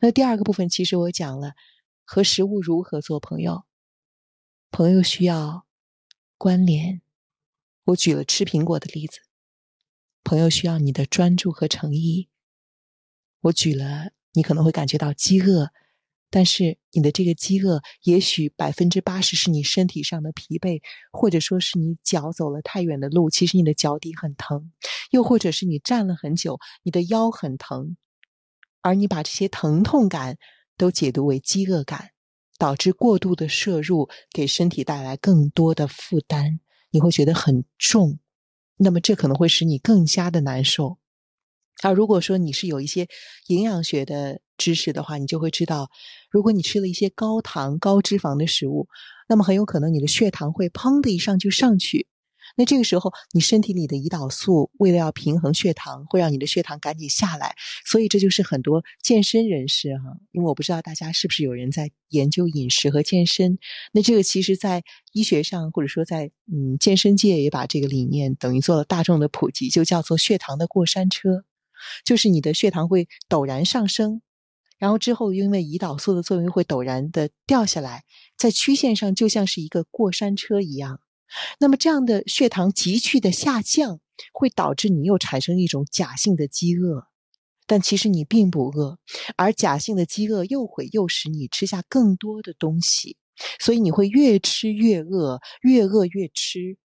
[0.00, 1.54] 那第二个部分，其实我讲了。
[2.08, 3.64] 和食物如何做朋友？
[4.70, 5.66] 朋友需要
[6.38, 7.02] 关联。
[7.86, 9.22] 我举了吃苹果的例子。
[10.22, 12.28] 朋友需要你的专注和诚意。
[13.40, 15.72] 我举了，你可能会感觉到饥饿，
[16.30, 20.80] 但是你的这个饥饿，也许百分之八十是你身体上的疲惫，
[21.12, 24.72] 或者说是你脚走了太远的路，其实你的脚底很疼，
[25.10, 27.96] 又或者是你站了很久，你的腰很疼，
[28.82, 30.36] 而你把这些疼痛感。
[30.78, 32.10] 都解读为饥饿感，
[32.58, 36.60] 导致过度的摄入，给身体带来更多的负担，
[36.90, 38.18] 你会觉得很重，
[38.76, 40.98] 那么这可能会使你更加的难受。
[41.82, 43.06] 而如果说你是有一些
[43.48, 45.90] 营养学的知识的话，你就会知道，
[46.30, 48.88] 如果你吃了一些高糖、高脂肪的食物，
[49.28, 52.06] 那么很有可能你的血糖会砰的一上就上去。
[52.58, 57.54] 那这个时候，你身体里的胰岛素为了要平衡血糖，会让你的血糖赶紧下来。
[57.84, 63.58] 所以这就是很多健身人士哈，因为我不知道大家是不是有人在研究饮食和健身。
[63.92, 71.44] 那这个其实，在医学上或者说在嗯健身界也把这个理念等于做了大众的普及，就叫做血糖的过山车，
[72.04, 74.22] 就是你的血糖会陡然上升，
[74.78, 78.04] 然后之后因为胰岛素的作用会陡然的掉下来，
[78.36, 81.00] 在曲线上就像是一个过山车一样。
[81.58, 84.00] 那么，这样的血糖急剧的下降，
[84.32, 87.08] 会导致你又产生一种假性的饥饿，
[87.66, 88.98] 但其实你并不饿，
[89.36, 93.16] 而假性的饥饿又会诱使你吃下更多的东西，
[93.58, 96.78] 所以你会越吃越饿，越饿越吃。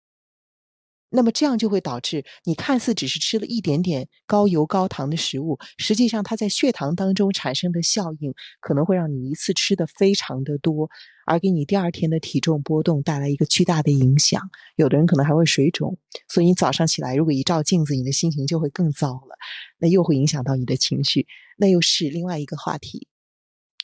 [1.11, 10.91] 那么这样就会导致你看似只是吃了一点点高油高糖的食物，实际上它在血糖当中产生的效应，可能会让你一次吃的非常的多，
[11.27, 14.51] 而给你第二天的体重波动带来一个巨大的影响。
[14.77, 15.97] 有的人可能还会水肿，
[16.29, 19.39] 所以你早上起来如果一照镜子，你的心情就会更糟了，
[19.79, 23.09] 那又会影响到你的情绪，那又是另外一个话题。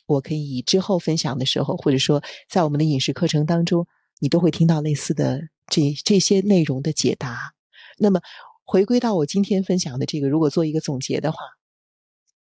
[0.06, 3.86] 我可以之后分享的时候，或者说在我们的饮食课程当中，
[4.20, 5.48] 你都会听到类似的。
[5.66, 7.54] 这这些内容的解答，
[7.98, 8.20] 那么
[8.64, 11.38] 回归到我今天分享的这个，如果做一个总结的话，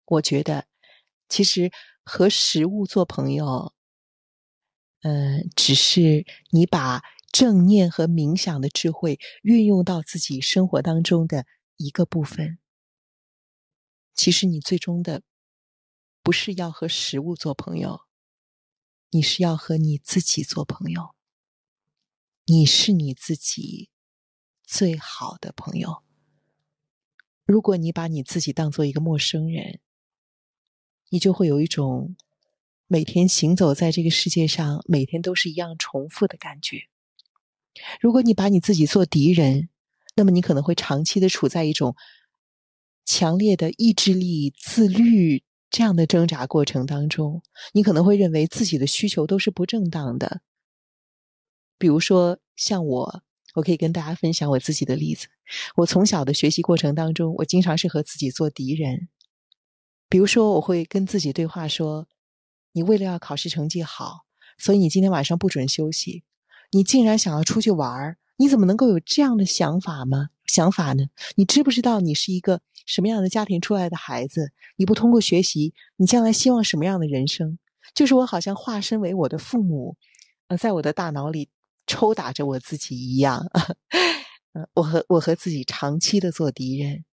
[0.05, 0.65] 我觉得
[1.29, 1.71] 其实
[2.03, 3.73] 和食物做朋友，
[5.01, 7.01] 嗯，只是你把
[7.31, 11.45] 正念和冥想的智慧运用到自己生活当中的
[11.75, 12.57] 一个部分。
[14.15, 15.21] 其实你最终的
[16.23, 18.01] 不是要和食物做朋友，
[19.11, 21.16] 你是要和你自己做朋友。
[22.49, 23.89] 你是你自己
[24.63, 25.97] 最好的朋友。
[27.43, 29.81] 如果你把你自己当做一个陌生人，
[31.09, 32.15] 你就会有一种
[32.87, 36.83] 每天行走在这个世界上，每天都是一样重复的感觉。
[37.99, 39.67] 如果你把你自己做敌人，
[40.15, 41.97] 那么你可能会长期的处在一种
[43.03, 47.43] 强烈的意志力、自律这样的挣扎过程当中。
[47.73, 50.39] 你可能会认为自己的需求都是不正当的。
[51.77, 53.23] 比如说，像我，
[53.55, 55.27] 我可以跟大家分享我自己的例子。
[55.77, 59.09] 我从小的学习过程当中，我经常是和自己做敌人。
[60.09, 62.07] 比如说，我会跟自己对话说
[62.73, 64.25] ：“你为了要考试成绩好，
[64.57, 66.23] 所以你今天晚上不准休息。
[66.71, 70.29] 你竟然想要出去玩儿，你怎么能够有这样的想法吗？
[70.45, 71.05] 想法呢？
[71.35, 74.53] 你知不知道你是一个什么样的家庭出来的孩子？
[74.77, 77.59] 你不通过学习，你将来希望什么样的人生？
[77.93, 79.97] 就是我好像化身为我的父母，
[80.47, 81.49] 呃，在我的大脑里
[81.87, 83.49] 抽打着我自己一样。
[84.53, 87.05] 呃， 我和我和自己长期的做敌人。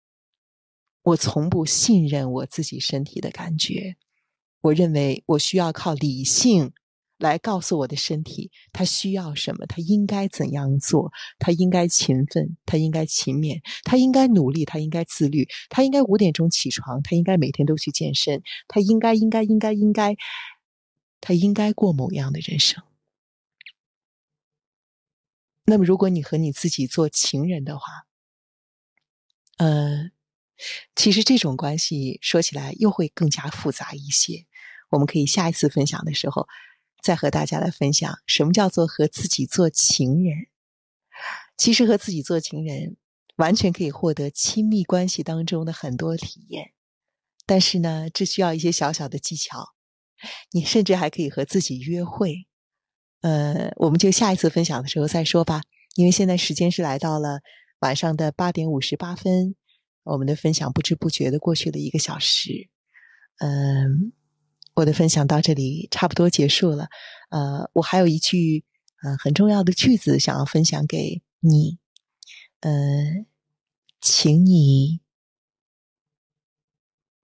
[1.02, 3.96] 我从不信任我自己身体的感觉。
[4.62, 6.72] 我认为我需要靠理性
[7.18, 20.16] 来告诉我的身体，它需要什么，它应该怎样做，它应该勤奋，它应该勤勉，它应该努力，它应该自律，它应该五点钟起床，它应该每天都去健身，它应该应该应该应该，
[21.20, 22.82] 它应该过某样的人生。
[25.64, 28.06] 那么，如果你和你自己做情人的话，
[29.58, 30.10] 呃。
[30.94, 34.46] 其实这种关系说起来又会更加复杂一些。
[34.90, 36.46] 我们可以下一次分享的时候，
[37.02, 40.46] 再和大家来分享什么叫做和自己做情人。
[41.56, 42.96] 其实和自己做情人，
[43.34, 46.72] 完全可以获得亲密关系当中的很多体验。
[47.44, 49.74] 但是呢，这需要一些小小的技巧。
[50.52, 52.46] 你甚至还可以和自己约会。
[53.24, 55.62] 呃，我们就下一次分享的时候再说吧。
[55.94, 57.40] 因为现在时间是来到了
[57.78, 59.56] 晚上的八点五十八分。
[60.02, 62.68] 我们的分享不知不觉的过去了一个小时，
[63.38, 64.12] 嗯，
[64.74, 66.88] 我的分享到这里差不多结束了。
[67.30, 68.62] 呃，我还有一句
[69.02, 71.78] 呃很重要的句子想要分享给你，
[72.60, 72.70] 呃，
[74.02, 75.00] 请你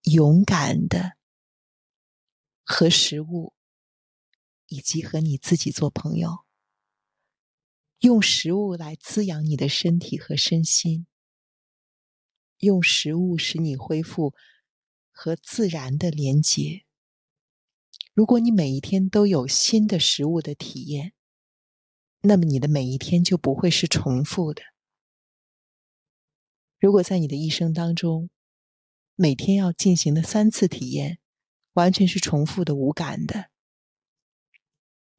[0.04, 1.12] 勇敢的
[2.64, 3.52] 和食物
[4.70, 6.46] 以及和你自己做朋友，
[7.98, 11.06] 用食物来滋养你的身体和身心。
[12.58, 14.32] 用食物使你恢复
[15.10, 16.84] 和自然的连接。
[18.14, 21.14] 如果你每一天都有新的食物的体验，
[22.20, 24.62] 那么你的每一天就不会是重复的。
[26.78, 28.30] 如果在你的一生当中，
[29.16, 31.18] 每天要进行的三次体验
[31.72, 33.50] 完全是重复的、无感的，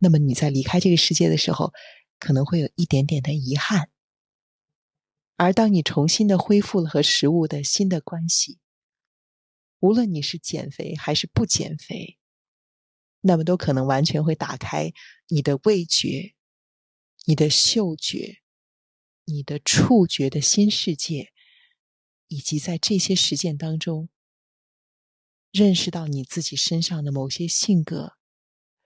[0.04, 1.74] 那么你在离开这个世界的时候，
[2.18, 3.92] 可能会有一点点的遗憾。
[5.38, 8.58] 而当你重新的恢复了和食物的新的关系，
[9.80, 12.18] 无论你是减肥还是不减肥，
[13.22, 14.92] 那么都可能完全会打开
[15.28, 16.34] 你的味觉、
[17.26, 18.40] 你的嗅觉、
[19.26, 21.32] 你的触觉的新世界，
[22.28, 24.10] 以及在这些实践当中，
[25.52, 28.14] 认识到你自己身上的某些性格，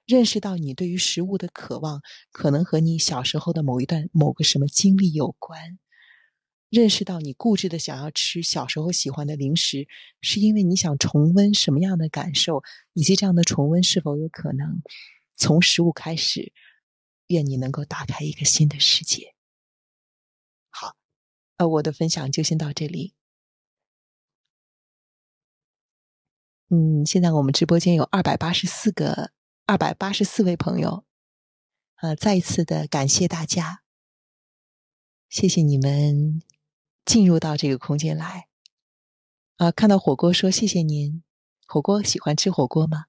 [0.05, 2.01] 认识到你对于食物的渴望，
[2.31, 5.79] 可能和你小时候的某一段某个什么经历有关。
[6.69, 9.87] 认识到你固执的想要吃小时候喜欢的零食，
[10.21, 14.81] 是因为你想重温什么样的感受，以及这样的重温是否有可能
[15.35, 16.51] 从食物开始？
[17.27, 19.33] 愿你能够打开一个新的世界。
[20.69, 20.95] 好，
[21.57, 23.15] 呃，我的分享就先到这里。
[26.69, 29.31] 嗯，现在我们直播间有二百八十四个、
[29.67, 31.05] 二百八十四位朋友，
[31.95, 33.81] 呃，再一次的感谢大家，
[35.27, 36.41] 谢谢你们。
[37.03, 38.47] 进入到这个空间来，
[39.57, 39.71] 啊！
[39.71, 41.21] 看到火锅说谢谢您。
[41.67, 43.05] 火锅喜欢吃火锅吗？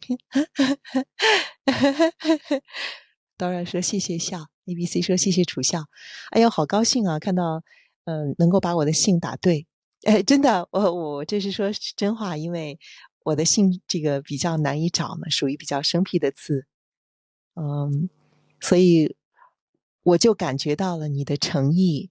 [3.36, 4.48] 当然说谢谢笑。
[4.64, 5.84] A B C 说谢谢楚笑。
[6.30, 7.18] 哎呦，好高兴啊！
[7.18, 7.62] 看到
[8.04, 9.66] 嗯，能够把我的姓打对。
[10.08, 12.78] 哎，真的，我我这是说真话，因为
[13.30, 16.66] 我的姓这个比较难以找嘛，属于比较生僻的字。
[17.54, 18.08] 嗯，
[18.60, 19.16] 所以
[20.02, 22.10] 我就感觉到了你的诚意。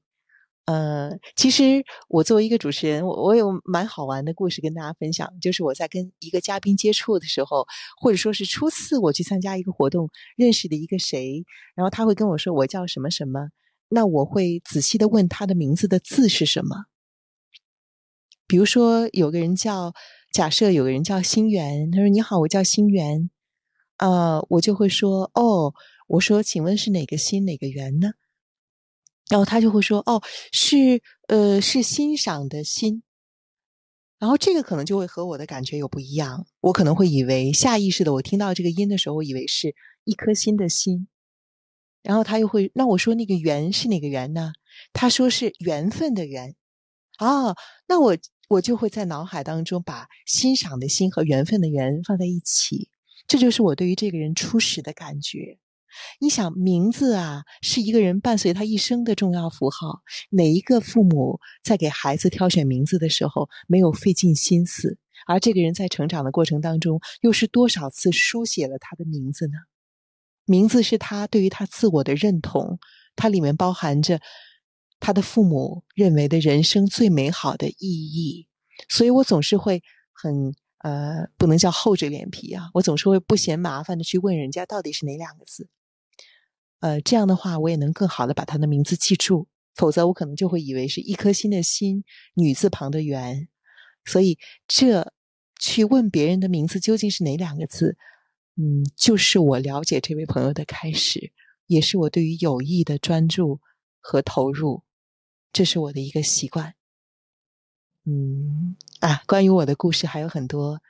[0.66, 5.28] 呃，其实我作为一个主持人，我我有蛮好玩的故事跟大家分享。
[5.42, 7.66] 就是我在跟一个嘉宾接触的时候，
[8.00, 11.44] 或者说是初次我去参加一个活动，认识的一个谁，
[11.76, 13.50] 然后他会跟我说我叫什么什么，
[13.90, 16.86] 那我会仔细的问他的名字的字是什么。
[18.46, 19.94] 比如说有个人叫，
[20.32, 23.30] 假设有个人叫心源，他说你好，我叫心源，
[23.98, 25.74] 啊，我就会说哦，
[26.08, 28.12] 我说请问是哪个心哪个源呢？
[29.30, 33.04] 然后他就会说：“哦，是呃，是欣赏的心。”
[34.18, 36.48] 然后这个可能就会和我的感觉有不一样。
[36.62, 41.08] 我可能会以为下意识的，我听到这个音的时候，我以为是一颗心的心。
[42.02, 44.52] 然后他又会，那我说那个缘是哪个缘呢？
[44.94, 46.56] 他说是缘分的缘。
[47.18, 47.56] 啊，
[47.88, 48.18] 那我
[48.50, 52.90] 我就会在脑海当中把欣赏的心和缘分的缘放在一起。
[53.28, 55.60] 这就是我对于这个人初始的感觉。
[56.20, 60.02] 你想，名字啊，是一个人伴随他一生的重要符号。
[60.32, 64.98] 哪一个父母在给孩子挑选名字的时候没有费尽心思？
[65.28, 69.54] 而这个人在成长的过程当中，又是多少次书写了他的名字呢？
[70.46, 72.80] 名字是他对于他自我的认同，
[73.16, 74.20] 它里面包含着
[75.00, 78.48] 他的父母认为的人生最美好的意义，
[78.90, 79.82] 所以我总是会
[80.14, 85.68] 很呃，不能叫厚着脸皮啊，我总是会不嫌麻烦的去问人家到底是哪两个字。
[86.80, 92.04] 呃，这样的话我也能更好的把他的名字记住，否则我可能就会以为是一颗心的心，
[92.36, 93.50] 女字旁的圆。
[94.06, 94.38] 所以
[94.68, 95.14] 这
[95.60, 97.98] 去问别人的名字究竟是哪两个字，
[98.56, 101.34] 嗯，就是我了解这位朋友的开始，
[101.68, 103.60] 也是我对于友谊的专注
[104.00, 104.84] 和投入。
[105.52, 106.76] 这是我的一个习惯，
[108.06, 110.82] 嗯啊，关于我的故事还有很多，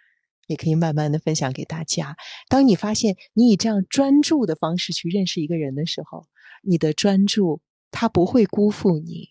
[0.48, 2.18] 也可以慢慢的分享给大家。
[2.50, 6.28] 当你发现你以这样专注的方式去认识一个人的时候，
[6.62, 9.30] 你的专注他不会辜负你，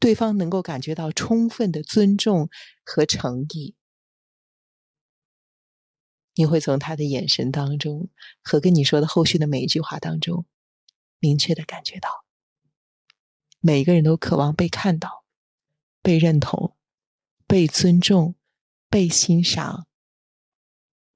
[0.00, 2.48] 对方能够感觉到充分的尊重
[2.84, 3.74] 和诚意，
[6.36, 8.08] 你会从他的眼神当中
[8.42, 10.46] 和跟你说的后续的每一句话当中，
[11.20, 12.23] 明确的感觉到。
[13.66, 15.24] 每个人都渴望被看到、
[16.02, 16.76] 被认同、
[17.46, 18.34] 被尊重、
[18.90, 19.86] 被欣赏、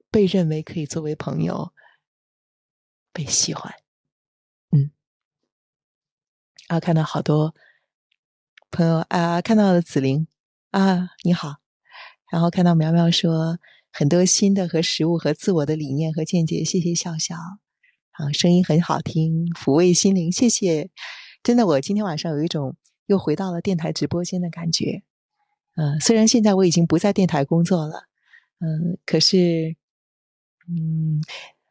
[0.09, 1.71] 被认为可以作为朋友、
[3.13, 3.71] 被喜欢。
[4.71, 4.89] 嗯，
[6.69, 7.53] 啊，看到好多
[8.71, 10.25] 朋友啊，看到了紫菱
[10.71, 11.57] 啊，你好。
[12.31, 13.59] 然后看到苗苗说
[13.91, 17.35] 很多新的和食物和自我的理念和见解，谢谢笑笑。
[18.09, 20.89] 啊，声音很好听，抚慰心灵，谢谢。
[21.41, 22.75] 真的，我今天晚上有一种
[23.07, 25.03] 又回到了电台直播间的感觉。
[25.75, 28.03] 嗯，虽然现在我已经不在电台工作了，
[28.59, 29.75] 嗯，可是，
[30.67, 31.21] 嗯，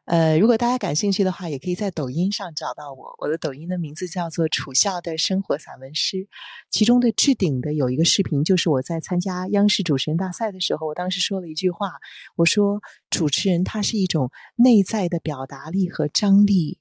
[0.05, 3.15] 呃，如果大家感兴趣的话，也可以在抖音上找到我。
[3.19, 6.27] 我的抖音的名字叫做“楚笑的生活散文诗”，
[6.71, 11.91] 其中的置顶的有一个视频，就是我在参加央视主持人大赛的时候，我当时说了一句话，
[12.35, 16.79] 我说：“主持人他是一种内在的表达力和张力，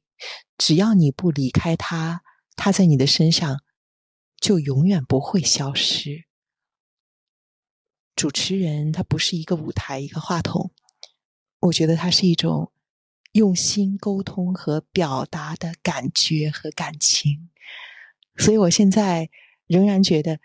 [0.57, 2.23] 只要你不离开他。”
[2.59, 3.63] 他在你的身上
[4.37, 6.25] 就永远不会消失。
[8.17, 10.73] 主持人他不是一个舞台，一个话筒，
[11.61, 12.73] 我觉得他是一种
[13.33, 17.49] 用心沟通和表达的感觉和感情。
[18.37, 19.31] 所以我现在
[19.69, 20.41] 仍然觉得，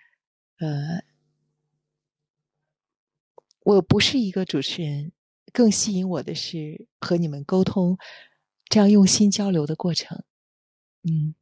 [0.60, 1.04] 呃，
[3.62, 5.12] 我不是一个主持人，
[5.52, 7.98] 更吸引我的是和你们沟通，
[8.66, 10.24] 这样用心交流的过程。
[11.02, 11.34] 嗯。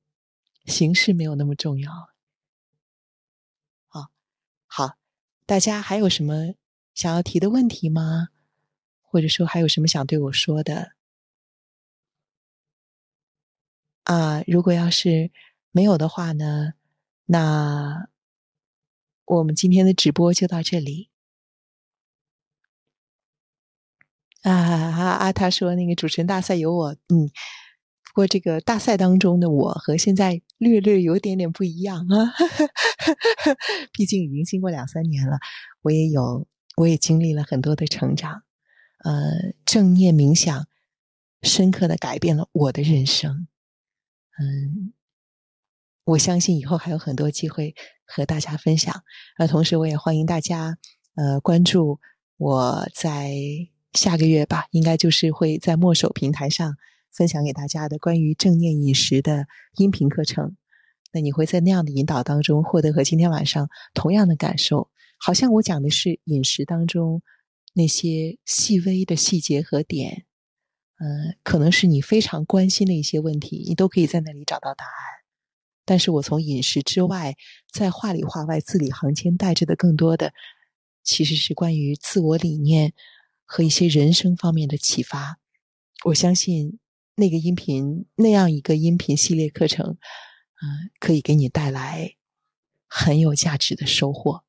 [0.65, 1.91] 形式没有那么重要。
[3.87, 4.11] 好，
[4.67, 4.97] 好，
[5.45, 6.53] 大家还有什么
[6.93, 8.29] 想要提的问题吗？
[9.01, 10.93] 或者说还有什么想对我说的？
[14.03, 15.31] 啊，如果要是
[15.71, 16.73] 没有的话呢，
[17.25, 18.07] 那
[19.25, 21.09] 我们今天的直播就到这里。
[24.43, 25.31] 啊啊啊！
[25.31, 27.29] 他说那个主持人大赛有我，嗯。
[28.03, 32.33] 不过，这个大赛当中的我和现在略略有点点不一样啊，
[33.91, 35.39] 毕竟已经经过两三年了，
[35.81, 36.47] 我也有，
[36.77, 38.43] 我也经历了很多的成长，
[39.03, 40.67] 呃，正念冥想
[41.41, 43.47] 深刻的改变了我的人生，
[44.39, 44.93] 嗯，
[46.03, 47.73] 我相信以后还有很多机会
[48.05, 49.03] 和大家分享，
[49.39, 50.77] 呃，同时我也欢迎大家
[51.15, 51.99] 呃关注
[52.37, 53.33] 我在
[53.93, 56.75] 下个月吧，应该就是会在墨守平台上。
[57.13, 59.45] 分享给大家的关于正念饮食的
[59.75, 60.55] 音频课程，
[61.11, 67.21] 那你会在那样的引导当中获得和今天晚上同样的感受，好像我讲的是饮食当中
[67.73, 70.25] 那些细微的细节和点，
[70.99, 74.93] 嗯，可能是你非常关心的一些问题，你都可以在那里找到答案。
[75.83, 77.35] 但是我从饮食之外，
[77.73, 80.31] 在话里话外、字里行间带着的更多的，
[81.03, 82.93] 其实是关于自我理念
[83.43, 85.39] 和一些人生方面的启发。
[86.05, 86.79] 我相信。
[87.21, 89.91] 那个音频那样一个音频系列课程，
[90.59, 92.15] 嗯，可以给你带来
[92.87, 94.43] 很有价值的收获。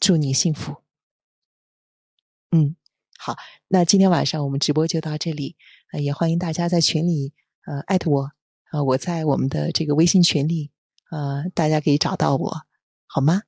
[0.00, 0.82] 祝你幸福。
[2.50, 2.76] 嗯，
[3.18, 3.36] 好，
[3.68, 5.54] 那今天晚上我们直播就到这里，
[5.92, 7.34] 呃，也欢迎大家在群里
[7.66, 8.32] 呃艾特我，
[8.70, 10.70] 呃，我在我们的这个微信群里，
[11.10, 12.62] 呃，大家可以找到我，
[13.06, 13.42] 好吗？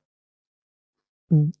[1.29, 1.51] 嗯，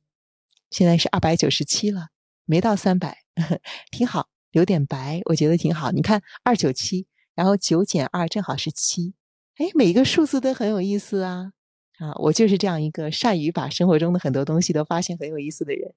[0.69, 2.09] 现在是二百九十七了，
[2.45, 3.23] 没到三百，
[3.89, 4.29] 挺好。
[4.55, 5.91] 有点白，我觉得挺好。
[5.91, 9.13] 你看，二九七，然后九减二正好是七。
[9.57, 11.51] 哎，每一个数字都很有意思啊！
[11.99, 15.93] 啊，我就是这样一个善于把生活中的很多东西都发现很有意思的人。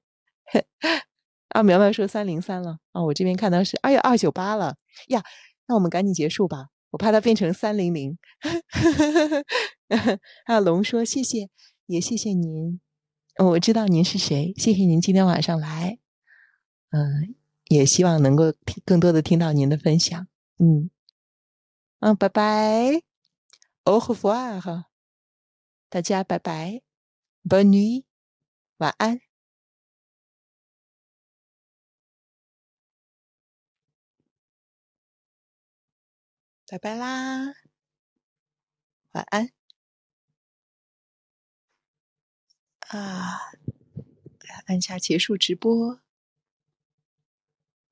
[1.50, 4.74] 啊，苗苗说三零三了啊，我这边看到是哎呀二九八了
[5.06, 5.22] 呀，
[5.68, 8.18] 那我们赶紧结束吧，我怕它变成三零零。
[10.44, 11.48] 还 有龙说谢谢，
[11.86, 12.80] 也谢谢您，
[13.38, 16.00] 我知道您是谁，谢谢您今天晚上来，
[16.90, 17.36] 嗯。
[17.68, 20.26] 也希望能够听更多的听到您的分享。
[20.58, 20.90] 嗯，
[22.00, 23.02] 嗯，拜拜
[23.84, 24.84] ，au revoir，
[25.88, 26.82] 大家拜拜
[27.44, 28.04] ，bonne nuit，
[28.78, 29.20] 晚安。
[36.70, 37.54] 拜拜啦，
[39.12, 39.50] 晚安
[42.88, 43.40] 啊！
[44.66, 45.98] 按下结束直播。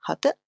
[0.07, 0.39] 好的。